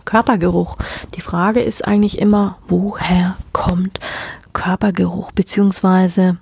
Körpergeruch. 0.07 0.79
Die 1.17 1.21
Frage 1.21 1.61
ist 1.61 1.87
eigentlich 1.87 2.19
immer, 2.19 2.57
woher 2.67 3.37
kommt 3.53 4.01
Körpergeruch, 4.57 5.33
beziehungsweise 5.33 6.39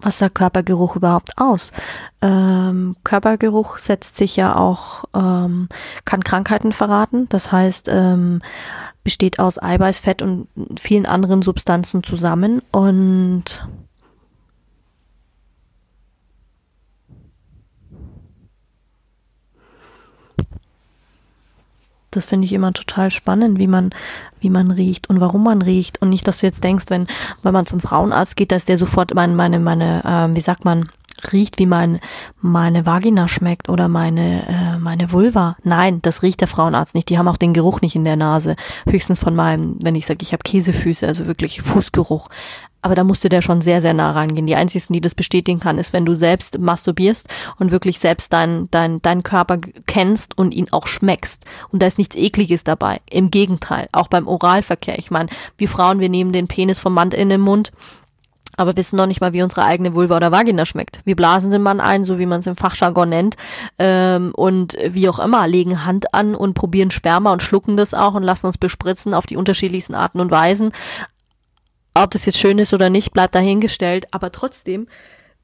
was 0.00 0.18
sagt 0.18 0.34
Körpergeruch 0.34 0.96
überhaupt 0.96 1.38
aus? 1.38 1.70
Ähm, 2.20 2.96
Körpergeruch 3.04 3.78
setzt 3.78 4.16
sich 4.16 4.34
ja 4.34 4.56
auch, 4.56 5.04
ähm, 5.14 5.68
kann 6.04 6.24
Krankheiten 6.24 6.72
verraten. 6.72 7.28
Das 7.28 7.52
heißt, 7.52 7.88
ähm, 7.88 8.42
besteht 9.04 9.38
aus 9.38 9.62
Eiweiß, 9.62 10.00
Fett 10.00 10.22
und 10.22 10.48
vielen 10.78 11.06
anderen 11.06 11.42
Substanzen 11.42 12.02
zusammen 12.02 12.62
und 12.72 13.66
Das 22.18 22.26
finde 22.26 22.46
ich 22.46 22.52
immer 22.52 22.72
total 22.72 23.12
spannend, 23.12 23.60
wie 23.60 23.68
man, 23.68 23.90
wie 24.40 24.50
man 24.50 24.72
riecht 24.72 25.08
und 25.08 25.20
warum 25.20 25.44
man 25.44 25.62
riecht. 25.62 26.02
Und 26.02 26.08
nicht, 26.08 26.26
dass 26.26 26.40
du 26.40 26.46
jetzt 26.46 26.64
denkst, 26.64 26.86
wenn, 26.88 27.06
wenn 27.44 27.52
man 27.52 27.64
zum 27.64 27.78
Frauenarzt 27.78 28.34
geht, 28.34 28.50
dass 28.50 28.64
der 28.64 28.76
sofort 28.76 29.14
meine, 29.14 29.34
meine, 29.34 29.60
meine, 29.60 30.02
äh, 30.04 30.34
wie 30.34 30.40
sagt 30.40 30.64
man, 30.64 30.88
riecht, 31.32 31.60
wie 31.60 31.66
mein, 31.66 32.00
meine 32.40 32.86
Vagina 32.86 33.28
schmeckt 33.28 33.68
oder 33.68 33.86
meine, 33.86 34.48
äh, 34.48 34.78
meine 34.78 35.12
Vulva. 35.12 35.56
Nein, 35.62 36.02
das 36.02 36.24
riecht 36.24 36.40
der 36.40 36.48
Frauenarzt 36.48 36.96
nicht. 36.96 37.08
Die 37.08 37.18
haben 37.18 37.28
auch 37.28 37.36
den 37.36 37.54
Geruch 37.54 37.82
nicht 37.82 37.94
in 37.94 38.02
der 38.02 38.16
Nase. 38.16 38.56
Höchstens 38.88 39.20
von 39.20 39.36
meinem, 39.36 39.76
wenn 39.80 39.94
ich 39.94 40.06
sage, 40.06 40.22
ich 40.22 40.32
habe 40.32 40.42
Käsefüße, 40.42 41.06
also 41.06 41.28
wirklich 41.28 41.62
Fußgeruch. 41.62 42.28
Aber 42.80 42.94
da 42.94 43.04
musste 43.04 43.28
der 43.28 43.42
schon 43.42 43.60
sehr, 43.60 43.80
sehr 43.80 43.94
nah 43.94 44.12
rangehen. 44.12 44.46
Die 44.46 44.54
einzigsten, 44.54 44.94
die 44.94 45.00
das 45.00 45.14
bestätigen 45.14 45.60
kann, 45.60 45.78
ist, 45.78 45.92
wenn 45.92 46.06
du 46.06 46.14
selbst 46.14 46.58
masturbierst 46.58 47.28
und 47.58 47.70
wirklich 47.70 47.98
selbst 47.98 48.32
deinen 48.32 48.70
dein, 48.70 49.02
dein 49.02 49.22
Körper 49.22 49.58
kennst 49.86 50.38
und 50.38 50.54
ihn 50.54 50.68
auch 50.70 50.86
schmeckst. 50.86 51.44
Und 51.70 51.82
da 51.82 51.86
ist 51.86 51.98
nichts 51.98 52.16
Ekliges 52.16 52.64
dabei. 52.64 53.00
Im 53.10 53.30
Gegenteil, 53.30 53.88
auch 53.92 54.08
beim 54.08 54.28
Oralverkehr. 54.28 54.98
Ich 54.98 55.10
meine, 55.10 55.28
wir 55.56 55.68
Frauen, 55.68 56.00
wir 56.00 56.08
nehmen 56.08 56.32
den 56.32 56.48
Penis 56.48 56.80
vom 56.80 56.94
Mann 56.94 57.10
in 57.10 57.28
den 57.28 57.40
Mund 57.40 57.72
aber 58.58 58.76
wissen 58.76 58.96
noch 58.96 59.06
nicht 59.06 59.20
mal, 59.20 59.32
wie 59.32 59.42
unsere 59.42 59.64
eigene 59.64 59.94
Vulva 59.94 60.16
oder 60.16 60.32
Vagina 60.32 60.66
schmeckt. 60.66 61.00
Wir 61.04 61.14
blasen 61.14 61.52
den 61.52 61.62
Mann 61.62 61.80
ein, 61.80 62.02
so 62.02 62.18
wie 62.18 62.26
man 62.26 62.40
es 62.40 62.46
im 62.48 62.56
Fachjargon 62.56 63.08
nennt, 63.08 63.36
ähm, 63.78 64.32
und 64.34 64.76
wie 64.84 65.08
auch 65.08 65.20
immer, 65.20 65.46
legen 65.46 65.84
Hand 65.86 66.12
an 66.12 66.34
und 66.34 66.54
probieren 66.54 66.90
Sperma 66.90 67.32
und 67.32 67.40
schlucken 67.40 67.76
das 67.76 67.94
auch 67.94 68.14
und 68.14 68.24
lassen 68.24 68.46
uns 68.46 68.58
bespritzen 68.58 69.14
auf 69.14 69.26
die 69.26 69.36
unterschiedlichsten 69.36 69.94
Arten 69.94 70.20
und 70.20 70.32
Weisen. 70.32 70.72
Ob 72.02 72.10
das 72.12 72.26
jetzt 72.26 72.38
schön 72.38 72.58
ist 72.58 72.74
oder 72.74 72.90
nicht, 72.90 73.12
bleibt 73.12 73.34
dahingestellt. 73.34 74.06
Aber 74.12 74.30
trotzdem, 74.30 74.86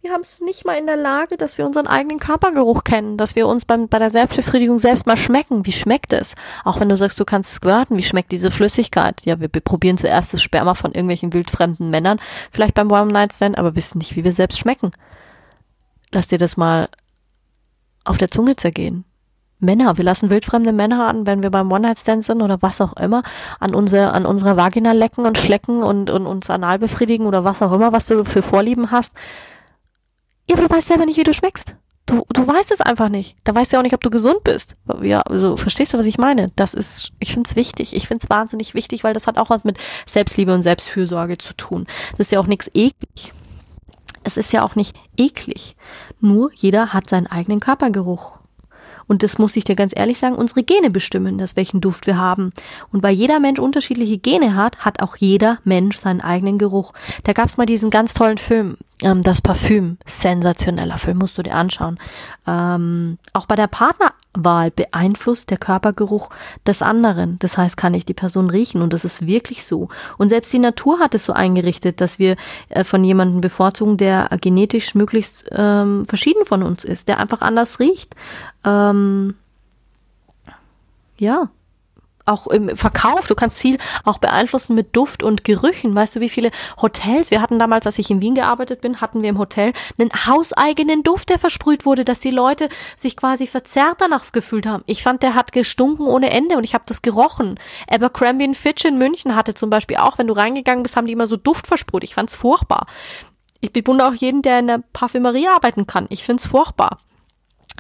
wir 0.03 0.13
haben 0.13 0.21
es 0.21 0.41
nicht 0.41 0.65
mal 0.67 0.77
in 0.77 0.87
der 0.87 0.97
Lage, 0.97 1.37
dass 1.37 1.57
wir 1.57 1.65
unseren 1.65 1.87
eigenen 1.87 2.19
Körpergeruch 2.19 2.85
kennen, 2.85 3.17
dass 3.17 3.37
wir 3.37 3.49
uns 3.49 3.65
beim, 3.65 3.89
bei 3.89 3.99
der 3.99 4.11
Selbstbefriedigung 4.11 4.79
selbst 4.79 5.07
mal 5.07 5.17
schmecken. 5.17 5.65
Wie 5.65 5.73
schmeckt 5.73 6.13
es? 6.13 6.35
Auch 6.63 6.79
wenn 6.79 6.91
du 6.91 6.97
sagst, 6.97 7.19
du 7.19 7.25
kannst 7.25 7.55
squirten, 7.55 7.97
wie 7.97 8.03
schmeckt 8.03 8.31
diese 8.31 8.51
Flüssigkeit? 8.51 9.23
Ja, 9.25 9.41
wir, 9.41 9.49
wir 9.53 9.63
probieren 9.63 9.97
zuerst 9.97 10.35
das 10.35 10.43
Sperma 10.43 10.75
von 10.75 10.93
irgendwelchen 10.93 11.33
wildfremden 11.33 11.91
Männern, 11.91 12.21
vielleicht 12.53 12.75
beim 12.75 12.93
One-Night-Stand, 12.93 13.57
aber 13.59 13.77
wissen 13.77 13.99
nicht, 13.99 14.15
wie 14.15 14.25
wir 14.25 14.33
selbst 14.33 14.59
schmecken. 14.59 14.91
Lass 16.13 16.29
dir 16.29 16.39
das 16.39 16.57
mal 16.57 16.89
auf 18.05 18.19
der 18.19 18.31
Zunge 18.31 18.57
zergehen. 18.57 19.05
Männer. 19.65 19.97
Wir 19.97 20.05
lassen 20.05 20.31
wildfremde 20.31 20.73
Männer 20.73 21.07
an, 21.07 21.27
wenn 21.27 21.43
wir 21.43 21.51
beim 21.51 21.71
One-Night-Stand 21.71 22.25
sind 22.25 22.43
oder 22.43 22.63
was 22.63 22.81
auch 22.81 22.95
immer, 22.97 23.23
an, 23.61 23.75
unsere, 23.75 24.13
an 24.13 24.27
unserer 24.27 24.57
Vagina 24.57 24.93
lecken 24.93 25.27
und 25.27 25.39
schlecken 25.39 25.83
und, 25.83 26.11
und 26.11 26.27
uns 26.27 26.51
anal 26.51 26.79
befriedigen 26.79 27.27
oder 27.27 27.45
was 27.45 27.63
auch 27.63 27.73
immer, 27.73 27.93
was 27.93 28.07
du 28.07 28.25
für 28.25 28.43
Vorlieben 28.43 28.91
hast. 28.91 29.13
Ja, 30.49 30.57
aber 30.57 30.69
du 30.69 30.75
weißt 30.75 30.89
selber 30.89 31.07
nicht, 31.07 31.19
wie 31.19 31.25
du 31.25 31.33
schmeckst. 31.33 31.77
Du, 32.07 32.23
du 32.35 32.47
weißt 32.47 32.71
es 32.71 32.83
einfach 32.83 33.09
nicht. 33.09 33.37
Da 33.45 33.55
weißt 33.55 33.73
du 33.73 33.79
auch 33.79 33.83
nicht, 33.83 33.95
ob 33.95 34.03
du 34.03 34.11
gesund 34.11 34.45
bist. 34.45 34.77
Ja, 35.01 35.21
also 35.23 35.57
verstehst 35.57 35.95
du, 35.95 35.99
was 35.99 36.05
ich 36.07 36.19
meine? 36.19 36.51
Das 36.55 36.75
ist, 36.75 37.13
ich 37.19 37.33
finde 37.33 37.49
es 37.49 37.57
wichtig. 37.57 37.97
Ich 37.97 38.09
finde 38.09 38.23
es 38.23 38.31
wahnsinnig 38.31 38.75
wichtig, 38.75 39.05
weil 39.05 39.15
das 39.15 39.27
hat 39.27 39.39
auch 39.39 39.49
was 39.49 39.65
mit 39.65 39.79
Selbstliebe 40.07 40.53
und 40.53 40.61
Selbstfürsorge 40.61 41.39
zu 41.39 41.55
tun. 41.55 41.87
Das 42.19 42.27
ist 42.27 42.33
ja 42.33 42.41
auch 42.41 42.47
nichts 42.47 42.71
eklig. 42.75 43.33
Es 44.23 44.37
ist 44.37 44.53
ja 44.53 44.63
auch 44.63 44.75
nicht 44.75 44.97
eklig. 45.17 45.77
Nur 46.21 46.51
jeder 46.55 46.93
hat 46.93 47.09
seinen 47.09 47.27
eigenen 47.27 47.61
Körpergeruch. 47.61 48.33
Und 49.07 49.23
das 49.23 49.39
muss 49.39 49.57
ich 49.57 49.65
dir 49.65 49.75
ganz 49.75 49.93
ehrlich 49.95 50.19
sagen, 50.19 50.37
unsere 50.37 50.63
Gene 50.63 50.91
bestimmen 50.91 51.39
das, 51.39 51.57
welchen 51.57 51.81
Duft 51.81 52.07
wir 52.07 52.19
haben. 52.19 52.53
Und 52.93 53.03
weil 53.03 53.15
jeder 53.15 53.41
Mensch 53.41 53.59
unterschiedliche 53.59 54.19
Gene 54.19 54.55
hat, 54.55 54.85
hat 54.85 55.01
auch 55.01 55.17
jeder 55.17 55.59
Mensch 55.65 55.99
seinen 55.99 56.21
eigenen 56.21 56.59
Geruch. 56.59 56.93
Da 57.25 57.33
gab's 57.33 57.57
mal 57.57 57.67
diesen 57.67 57.91
ganz 57.91 58.15
tollen 58.15 58.39
Film, 58.39 58.77
ähm, 59.03 59.23
Das 59.23 59.43
Parfüm. 59.43 59.99
Sensationeller 60.07 60.99
Film, 60.99 61.19
musst 61.19 61.37
du 61.37 61.43
dir 61.43 61.55
anschauen. 61.55 61.99
Ähm, 62.47 63.19
auch 63.33 63.47
bei 63.47 63.57
der 63.57 63.67
Partnerwahl 63.67 64.71
beeinflusst 64.71 65.51
der 65.51 65.59
Körpergeruch 65.59 66.31
des 66.67 66.81
anderen. 66.81 67.39
Das 67.41 67.59
heißt, 67.59 67.77
kann 67.77 67.95
ich 67.95 68.07
die 68.07 68.15
Person 68.15 68.51
riechen 68.51 68.83
und 68.83 68.93
das 68.93 69.05
ist 69.05 69.27
wirklich 69.27 69.65
so. 69.65 69.89
Und 70.17 70.29
selbst 70.29 70.53
die 70.53 70.59
Natur 70.59 71.01
hat 71.01 71.15
es 71.15 71.25
so 71.25 71.33
eingerichtet, 71.33 72.01
dass 72.01 72.19
wir 72.19 72.37
äh, 72.69 72.85
von 72.85 73.05
jemandem 73.05 73.41
bevorzugen, 73.41 73.97
der 73.97 74.31
genetisch 74.41 74.95
möglichst 74.95 75.47
ähm, 75.51 76.07
verschieden 76.07 76.45
von 76.45 76.63
uns 76.63 76.85
ist, 76.85 77.09
der 77.09 77.19
einfach 77.19 77.43
anders 77.43 77.81
riecht. 77.81 78.15
Ähm, 78.65 79.35
ja, 81.19 81.49
auch 82.27 82.47
im 82.47 82.75
Verkauf, 82.75 83.27
du 83.27 83.35
kannst 83.35 83.61
viel 83.61 83.77
auch 84.05 84.19
beeinflussen 84.19 84.75
mit 84.75 84.97
Duft 84.97 85.23
und 85.23 85.45
Gerüchen. 85.45 85.95
Weißt 85.95 86.17
du, 86.17 86.21
wie 86.21 86.31
viele 86.31 86.51
Hotels, 86.81 87.31
wir 87.31 87.43
hatten 87.43 87.59
damals, 87.59 87.87
als 87.87 87.99
ich 87.99 88.11
in 88.11 88.23
Wien 88.23 88.35
gearbeitet 88.35 88.81
bin, 88.81 89.01
hatten 89.01 89.23
wir 89.23 89.29
im 89.29 89.39
Hotel 89.39 89.73
einen 89.99 90.11
hauseigenen 90.11 91.03
Duft, 91.03 91.29
der 91.29 91.39
versprüht 91.39 91.85
wurde, 91.85 92.05
dass 92.05 92.21
die 92.21 92.31
Leute 92.31 92.69
sich 92.97 93.17
quasi 93.17 93.47
verzerrt 93.47 94.01
danach 94.01 94.33
gefühlt 94.33 94.67
haben. 94.67 94.85
Ich 94.87 95.03
fand, 95.03 95.23
der 95.23 95.35
hat 95.35 95.53
gestunken 95.53 96.07
ohne 96.07 96.31
Ende 96.31 96.57
und 96.57 96.65
ich 96.65 96.75
habe 96.75 96.85
das 96.87 97.03
gerochen. 97.03 97.59
Abercrombie 97.89 98.55
Fitch 98.55 98.85
in 98.85 98.97
München 98.97 99.37
hatte 99.37 99.55
zum 99.55 99.69
Beispiel 99.69 99.99
auch, 99.99 100.17
wenn 100.19 100.27
du 100.27 100.35
reingegangen 100.35 100.83
bist, 100.83 100.97
haben 100.97 101.07
die 101.07 101.13
immer 101.13 101.27
so 101.27 101.37
Duft 101.37 101.67
versprüht. 101.67 102.05
Ich 102.05 102.15
fand's 102.15 102.35
furchtbar. 102.35 102.87
Ich 103.61 103.73
bewundere 103.73 104.09
auch 104.09 104.15
jeden, 104.15 104.43
der 104.43 104.61
in 104.61 104.67
der 104.67 104.83
Parfümerie 104.93 105.49
arbeiten 105.49 105.87
kann. 105.87 106.07
Ich 106.09 106.25
find's 106.25 106.47
furchtbar 106.47 106.99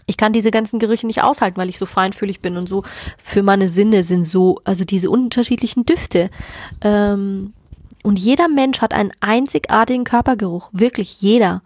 ich 0.06 0.16
kann 0.16 0.32
diese 0.32 0.50
ganzen 0.50 0.78
Gerüche 0.78 1.06
nicht 1.06 1.22
aushalten, 1.22 1.56
weil 1.56 1.68
ich 1.68 1.78
so 1.78 1.86
feinfühlig 1.86 2.40
bin 2.40 2.56
und 2.56 2.68
so 2.68 2.82
für 3.16 3.42
meine 3.42 3.68
Sinne 3.68 4.02
sind 4.02 4.24
so, 4.24 4.60
also 4.64 4.84
diese 4.84 5.10
unterschiedlichen 5.10 5.86
Düfte. 5.86 6.30
Ähm, 6.80 7.52
und 8.02 8.18
jeder 8.18 8.48
Mensch 8.48 8.80
hat 8.82 8.92
einen 8.92 9.12
einzigartigen 9.20 10.04
Körpergeruch, 10.04 10.68
wirklich 10.72 11.22
jeder. 11.22 11.62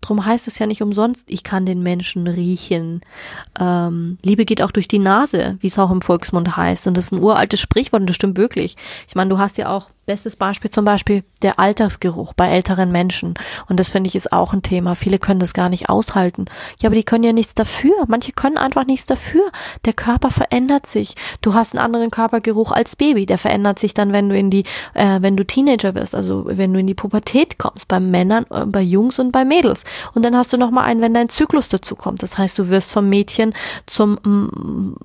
Drum 0.00 0.24
heißt 0.24 0.46
es 0.46 0.58
ja 0.58 0.66
nicht 0.66 0.80
umsonst, 0.80 1.30
ich 1.30 1.42
kann 1.42 1.66
den 1.66 1.82
Menschen 1.82 2.26
riechen. 2.26 3.02
Ähm, 3.58 4.16
Liebe 4.22 4.46
geht 4.46 4.62
auch 4.62 4.70
durch 4.70 4.88
die 4.88 5.00
Nase, 5.00 5.58
wie 5.60 5.66
es 5.66 5.78
auch 5.78 5.90
im 5.90 6.00
Volksmund 6.00 6.56
heißt. 6.56 6.86
Und 6.86 6.96
das 6.96 7.06
ist 7.06 7.12
ein 7.12 7.22
uraltes 7.22 7.60
Sprichwort 7.60 8.00
und 8.00 8.06
das 8.06 8.16
stimmt 8.16 8.38
wirklich. 8.38 8.76
Ich 9.08 9.14
meine, 9.14 9.28
du 9.28 9.38
hast 9.38 9.58
ja 9.58 9.68
auch 9.68 9.90
Bestes 10.08 10.36
Beispiel 10.36 10.70
zum 10.70 10.86
Beispiel 10.86 11.22
der 11.42 11.58
Alltagsgeruch 11.58 12.32
bei 12.32 12.48
älteren 12.48 12.90
Menschen. 12.90 13.34
Und 13.68 13.78
das 13.78 13.90
finde 13.90 14.08
ich 14.08 14.16
ist 14.16 14.32
auch 14.32 14.54
ein 14.54 14.62
Thema. 14.62 14.94
Viele 14.94 15.18
können 15.18 15.38
das 15.38 15.52
gar 15.52 15.68
nicht 15.68 15.90
aushalten. 15.90 16.46
Ja, 16.80 16.88
aber 16.88 16.96
die 16.96 17.02
können 17.02 17.24
ja 17.24 17.34
nichts 17.34 17.52
dafür. 17.52 17.92
Manche 18.06 18.32
können 18.32 18.56
einfach 18.56 18.86
nichts 18.86 19.04
dafür. 19.04 19.42
Der 19.84 19.92
Körper 19.92 20.30
verändert 20.30 20.86
sich. 20.86 21.14
Du 21.42 21.52
hast 21.52 21.74
einen 21.74 21.84
anderen 21.84 22.10
Körpergeruch 22.10 22.72
als 22.72 22.96
Baby. 22.96 23.26
Der 23.26 23.36
verändert 23.36 23.78
sich 23.78 23.92
dann, 23.92 24.14
wenn 24.14 24.30
du 24.30 24.38
in 24.38 24.48
die, 24.48 24.64
äh, 24.94 25.18
wenn 25.20 25.36
du 25.36 25.44
Teenager 25.44 25.94
wirst, 25.94 26.14
also 26.14 26.44
wenn 26.46 26.72
du 26.72 26.80
in 26.80 26.86
die 26.86 26.94
Pubertät 26.94 27.58
kommst, 27.58 27.86
bei 27.86 28.00
Männern, 28.00 28.46
äh, 28.48 28.64
bei 28.64 28.80
Jungs 28.80 29.18
und 29.18 29.30
bei 29.30 29.44
Mädels. 29.44 29.84
Und 30.14 30.24
dann 30.24 30.34
hast 30.34 30.54
du 30.54 30.56
noch 30.56 30.70
mal 30.70 30.84
einen, 30.84 31.02
wenn 31.02 31.12
dein 31.12 31.28
Zyklus 31.28 31.68
dazu 31.68 31.96
kommt. 31.96 32.22
Das 32.22 32.38
heißt, 32.38 32.58
du 32.58 32.70
wirst 32.70 32.92
vom 32.92 33.10
Mädchen 33.10 33.52
zum 33.84 34.12
mm, 34.24 34.96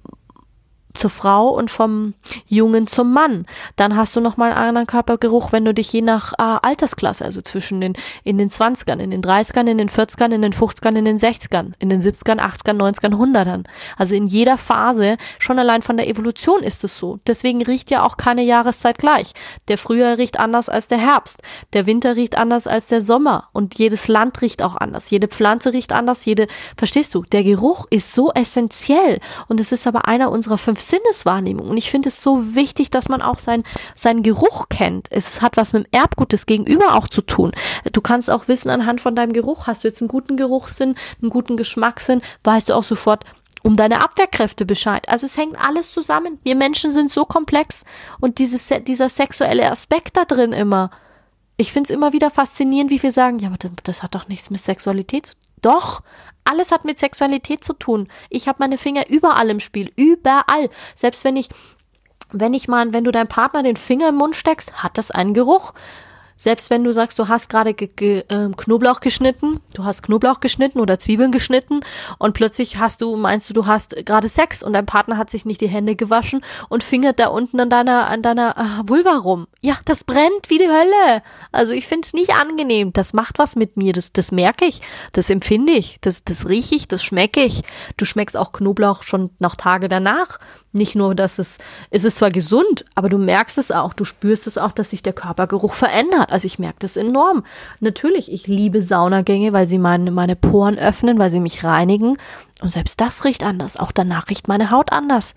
zur 0.94 1.10
Frau 1.10 1.50
und 1.50 1.72
vom 1.72 2.14
Jungen 2.48 2.88
zum 2.88 3.14
Mann. 3.14 3.46
Dann 3.76 3.96
hast 3.96 4.16
du 4.16 4.22
noch 4.22 4.38
mal 4.38 4.52
einen 4.52 4.68
anderen 4.68 4.88
Körpergeruch, 4.88 5.52
wenn 5.52 5.66
du 5.66 5.74
dich 5.74 5.92
je 5.92 6.02
nach 6.02 6.34
äh, 6.34 6.58
Altersklasse, 6.62 7.26
also 7.26 7.42
zwischen 7.42 7.82
den 7.82 7.94
in 8.24 8.38
den 8.38 8.50
20ern, 8.50 9.00
in 9.00 9.12
den 9.12 9.22
30ern, 9.22 9.68
in 9.68 9.78
den 9.78 9.90
40ern, 9.90 10.32
in 10.32 10.42
den 10.42 10.54
50ern, 10.54 10.96
in 10.96 11.06
den 11.06 11.18
60ern, 11.18 11.74
in 11.80 11.90
den 11.90 12.02
70ern, 12.02 12.40
80ern, 12.40 12.78
90ern, 12.78 13.14
100ern. 13.16 13.66
Also 13.98 14.14
in 14.16 14.28
jeder 14.28 14.58
Phase, 14.58 15.18
schon 15.40 15.60
allein 15.60 15.82
von 15.82 15.98
der 15.98 16.08
Evolution 16.08 16.62
ist 16.62 16.84
es 16.84 16.98
so. 16.98 17.20
Deswegen 17.28 17.62
riecht 17.64 17.90
ja 17.90 18.04
auch 18.04 18.18
keine 18.18 18.44
Jahreszeit 18.44 18.98
gleich. 18.98 19.34
Der 19.68 19.78
Frühjahr 19.78 20.18
riecht 20.18 20.40
anders 20.40 20.70
als 20.70 20.88
der 20.88 21.00
Herbst. 21.00 21.42
Der 21.74 21.86
Winter 21.86 22.16
riecht 22.16 22.38
anders 22.38 22.68
als 22.68 22.88
der 22.88 23.02
Sommer. 23.02 23.50
Und 23.54 23.80
jedes 23.80 24.08
Land 24.08 24.42
riecht 24.42 24.62
auch 24.62 24.76
anders. 24.76 25.10
Jede 25.10 25.28
Pflanze 25.28 25.74
riecht 25.74 25.92
anders. 25.92 26.26
Jede, 26.26 26.48
verstehst 26.78 27.16
du? 27.16 27.24
Der 27.24 27.44
Geruch 27.44 27.86
ist 27.90 28.14
so 28.14 28.32
essentiell. 28.34 29.20
Und 29.48 29.60
es 29.60 29.72
ist 29.72 29.88
aber 29.88 30.08
einer 30.08 30.32
unserer 30.32 30.58
fünf 30.58 30.83
Sinneswahrnehmung. 30.84 31.70
Und 31.70 31.78
ich 31.78 31.90
finde 31.90 32.10
es 32.10 32.22
so 32.22 32.56
wichtig, 32.56 32.92
dass 32.92 33.10
man 33.10 33.22
auch 33.22 33.40
sein, 33.40 33.64
seinen 33.96 34.24
Geruch 34.24 34.70
kennt. 34.70 35.08
Es 35.12 35.42
hat 35.42 35.58
was 35.58 35.74
mit 35.74 35.86
dem 35.86 36.00
Erbgut 36.00 36.32
des 36.32 36.46
Gegenüber 36.46 36.96
auch 36.96 37.08
zu 37.08 37.22
tun. 37.22 37.52
Du 37.92 38.02
kannst 38.02 38.30
auch 38.30 38.48
wissen, 38.48 38.70
anhand 38.70 39.02
von 39.02 39.16
deinem 39.16 39.34
Geruch, 39.34 39.68
hast 39.68 39.84
du 39.84 39.88
jetzt 39.88 40.02
einen 40.02 40.10
guten 40.10 40.38
Geruchssinn, 40.38 40.96
einen 41.22 41.30
guten 41.30 41.58
Geschmackssinn, 41.58 42.22
weißt 42.44 42.70
du 42.70 42.74
auch 42.74 42.84
sofort, 42.84 43.26
um 43.64 43.76
deine 43.76 44.04
Abwehrkräfte 44.04 44.66
Bescheid. 44.66 45.08
Also 45.10 45.26
es 45.26 45.38
hängt 45.38 45.58
alles 45.60 45.92
zusammen. 45.92 46.38
Wir 46.44 46.56
Menschen 46.56 46.92
sind 46.92 47.12
so 47.12 47.26
komplex 47.26 47.86
und 48.20 48.38
dieses, 48.38 48.70
dieser 48.86 49.10
sexuelle 49.10 49.72
Aspekt 49.72 50.18
da 50.18 50.26
drin 50.26 50.52
immer. 50.52 50.92
Ich 51.56 51.72
finde 51.72 51.88
es 51.88 51.96
immer 51.96 52.14
wieder 52.14 52.30
faszinierend, 52.30 52.92
wie 52.92 53.02
wir 53.02 53.12
sagen, 53.12 53.40
ja, 53.40 53.48
aber 53.48 53.58
das 53.84 54.04
hat 54.04 54.16
doch 54.16 54.28
nichts 54.28 54.50
mit 54.50 54.62
Sexualität 54.62 55.28
zu 55.28 55.34
tun. 55.34 55.44
Doch, 55.64 56.02
alles 56.46 56.72
hat 56.72 56.86
mit 56.86 57.00
Sexualität 57.00 57.64
zu 57.64 57.74
tun. 57.74 58.08
Ich 58.30 58.48
habe 58.48 58.58
meine 58.60 58.78
Finger 58.78 59.10
überall 59.10 59.50
im 59.50 59.60
Spiel, 59.60 59.92
überall. 59.96 60.70
Selbst 60.96 61.24
wenn 61.24 61.36
ich, 61.36 61.50
wenn 62.32 62.54
ich 62.54 62.68
mal, 62.68 62.94
wenn 62.94 63.04
du 63.04 63.12
deinem 63.12 63.28
Partner 63.28 63.64
den 63.64 63.78
Finger 63.78 64.10
im 64.10 64.16
Mund 64.16 64.36
steckst, 64.36 64.84
hat 64.84 64.98
das 64.98 65.12
einen 65.12 65.34
Geruch. 65.34 65.74
Selbst 66.38 66.70
wenn 66.70 66.84
du 66.84 66.92
sagst, 66.92 67.20
du 67.20 67.28
hast 67.28 67.50
gerade 67.50 67.72
äh, 67.72 68.24
Knoblauch 68.58 69.00
geschnitten, 69.00 69.60
du 69.74 69.84
hast 69.84 70.04
Knoblauch 70.04 70.40
geschnitten 70.40 70.80
oder 70.80 71.00
Zwiebeln 71.00 71.32
geschnitten 71.32 71.82
und 72.18 72.34
plötzlich 72.34 72.78
hast 72.78 73.02
du, 73.02 73.16
meinst 73.16 73.50
du, 73.50 73.54
du 73.54 73.66
hast 73.66 74.06
gerade 74.06 74.30
Sex 74.30 74.64
und 74.64 74.74
dein 74.74 74.86
Partner 74.86 75.18
hat 75.18 75.30
sich 75.30 75.46
nicht 75.46 75.62
die 75.62 75.68
Hände 75.68 75.96
gewaschen 75.96 76.42
und 76.70 76.84
fingert 76.84 77.20
da 77.20 77.28
unten 77.28 77.60
an 77.60 77.70
deiner, 77.70 78.08
an 78.08 78.22
deiner 78.22 78.58
äh, 78.58 78.90
Vulva 78.90 79.18
rum. 79.18 79.48
Ja, 79.62 79.78
das 79.86 80.04
brennt 80.04 80.50
wie 80.50 80.58
die 80.58 80.70
Hölle. 80.70 81.24
Also 81.52 81.74
ich 81.74 81.88
find's 81.88 82.14
nicht 82.14 82.32
angenehm. 82.32 82.92
Das 82.92 83.14
macht 83.14 83.40
was 83.40 83.56
mit 83.56 83.78
mir. 83.78 83.94
Das, 83.94 84.12
das 84.12 84.32
merke 84.32 84.66
ich. 84.66 84.82
Das 85.14 85.30
empfinde 85.30 85.74
ich. 85.74 86.00
Das, 86.02 86.24
das 86.24 86.50
rieche 86.50 86.76
ich. 86.76 86.88
Das 86.88 87.04
schmecke 87.04 87.44
ich. 87.44 87.64
Du 87.98 88.06
schmeckst 88.06 88.36
auch 88.36 88.52
Knoblauch 88.52 89.04
schon 89.04 89.30
noch 89.40 89.56
Tage 89.56 89.88
danach. 89.88 90.40
Nicht 90.76 90.96
nur, 90.96 91.14
dass 91.14 91.38
es, 91.38 91.60
es 91.92 92.04
ist 92.04 92.18
zwar 92.18 92.32
gesund, 92.32 92.84
aber 92.96 93.08
du 93.08 93.20
merkst 93.20 93.60
es 93.60 93.72
auch, 93.72 93.94
du 93.94 94.06
spürst 94.06 94.48
es 94.48 94.58
auch, 94.58 94.72
dass 94.72 94.90
sich 94.90 95.04
der 95.04 95.14
Körpergeruch 95.14 95.76
verändert. 95.76 96.32
Also 96.32 96.48
ich 96.48 96.58
merke 96.58 96.80
das 96.80 96.98
enorm. 96.98 97.46
Natürlich, 97.80 98.32
ich 98.32 98.48
liebe 98.48 98.82
Saunagänge, 98.82 99.54
weil 99.54 99.68
sie 99.68 99.78
meine, 99.78 100.10
meine 100.10 100.36
Poren 100.36 100.80
öffnen, 100.80 101.20
weil 101.20 101.30
sie 101.30 101.40
mich 101.40 101.64
reinigen. 101.64 102.18
Und 102.62 102.70
selbst 102.70 103.00
das 103.00 103.24
riecht 103.24 103.44
anders. 103.44 103.78
Auch 103.78 103.92
danach 103.92 104.30
riecht 104.30 104.48
meine 104.48 104.72
Haut 104.72 104.92
anders. 104.92 105.36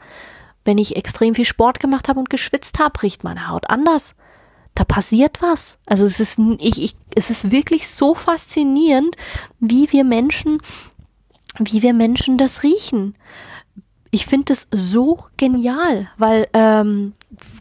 Wenn 0.64 0.78
ich 0.78 0.96
extrem 0.96 1.34
viel 1.34 1.44
Sport 1.44 1.80
gemacht 1.80 2.08
habe 2.08 2.18
und 2.18 2.30
geschwitzt 2.30 2.78
habe, 2.78 3.02
riecht 3.02 3.22
meine 3.22 3.48
Haut 3.48 3.68
anders. 3.68 4.14
Da 4.74 4.84
passiert 4.84 5.42
was. 5.42 5.78
Also 5.84 6.06
es 6.06 6.18
ist, 6.18 6.38
ich, 6.60 6.82
ich, 6.82 6.96
es 7.14 7.28
ist 7.28 7.50
wirklich 7.50 7.90
so 7.90 8.14
faszinierend, 8.14 9.16
wie 9.60 9.92
wir 9.92 10.02
Menschen, 10.02 10.62
wie 11.58 11.82
wir 11.82 11.92
Menschen 11.92 12.38
das 12.38 12.62
riechen 12.62 13.14
ich 14.16 14.24
finde 14.24 14.54
es 14.54 14.66
so 14.70 15.24
genial, 15.36 16.08
weil 16.16 16.48
ähm, 16.54 17.12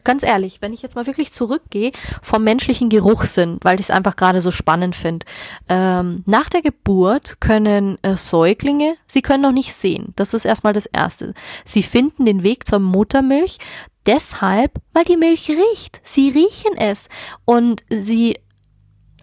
ganz 0.06 0.24
ehrlich, 0.24 0.62
wenn 0.62 0.72
ich 0.72 0.82
jetzt 0.82 0.96
mal 0.96 1.06
wirklich 1.06 1.34
zurückgehe 1.34 1.92
vom 2.22 2.46
menschlichen 2.46 2.88
Geruchssinn, 2.88 3.58
weil 3.62 3.78
ich 3.78 3.88
es 3.88 3.92
einfach 3.92 4.16
gerade 4.16 4.42
so 4.42 4.52
spannend 4.52 4.96
finde. 4.96 5.26
Ähm, 5.68 6.24
nach 6.26 6.48
der 6.48 6.62
Geburt 6.62 7.42
können 7.42 7.98
äh, 8.04 8.16
Säuglinge, 8.16 8.96
sie 9.06 9.22
können 9.22 9.44
noch 9.44 9.52
nicht 9.52 9.74
sehen. 9.74 10.14
Das 10.16 10.34
ist 10.34 10.46
erstmal 10.46 10.72
das 10.72 10.86
Erste. 10.86 11.34
Sie 11.66 11.84
finden 11.84 12.24
den 12.24 12.42
Weg 12.44 12.66
zur 12.66 12.80
Muttermilch 12.80 13.58
deshalb, 14.06 14.80
weil 14.94 15.04
die 15.04 15.18
Milch 15.18 15.50
riecht. 15.50 16.00
Sie 16.04 16.30
riechen 16.30 16.78
es 16.78 17.10
und 17.44 17.84
sie 17.90 18.38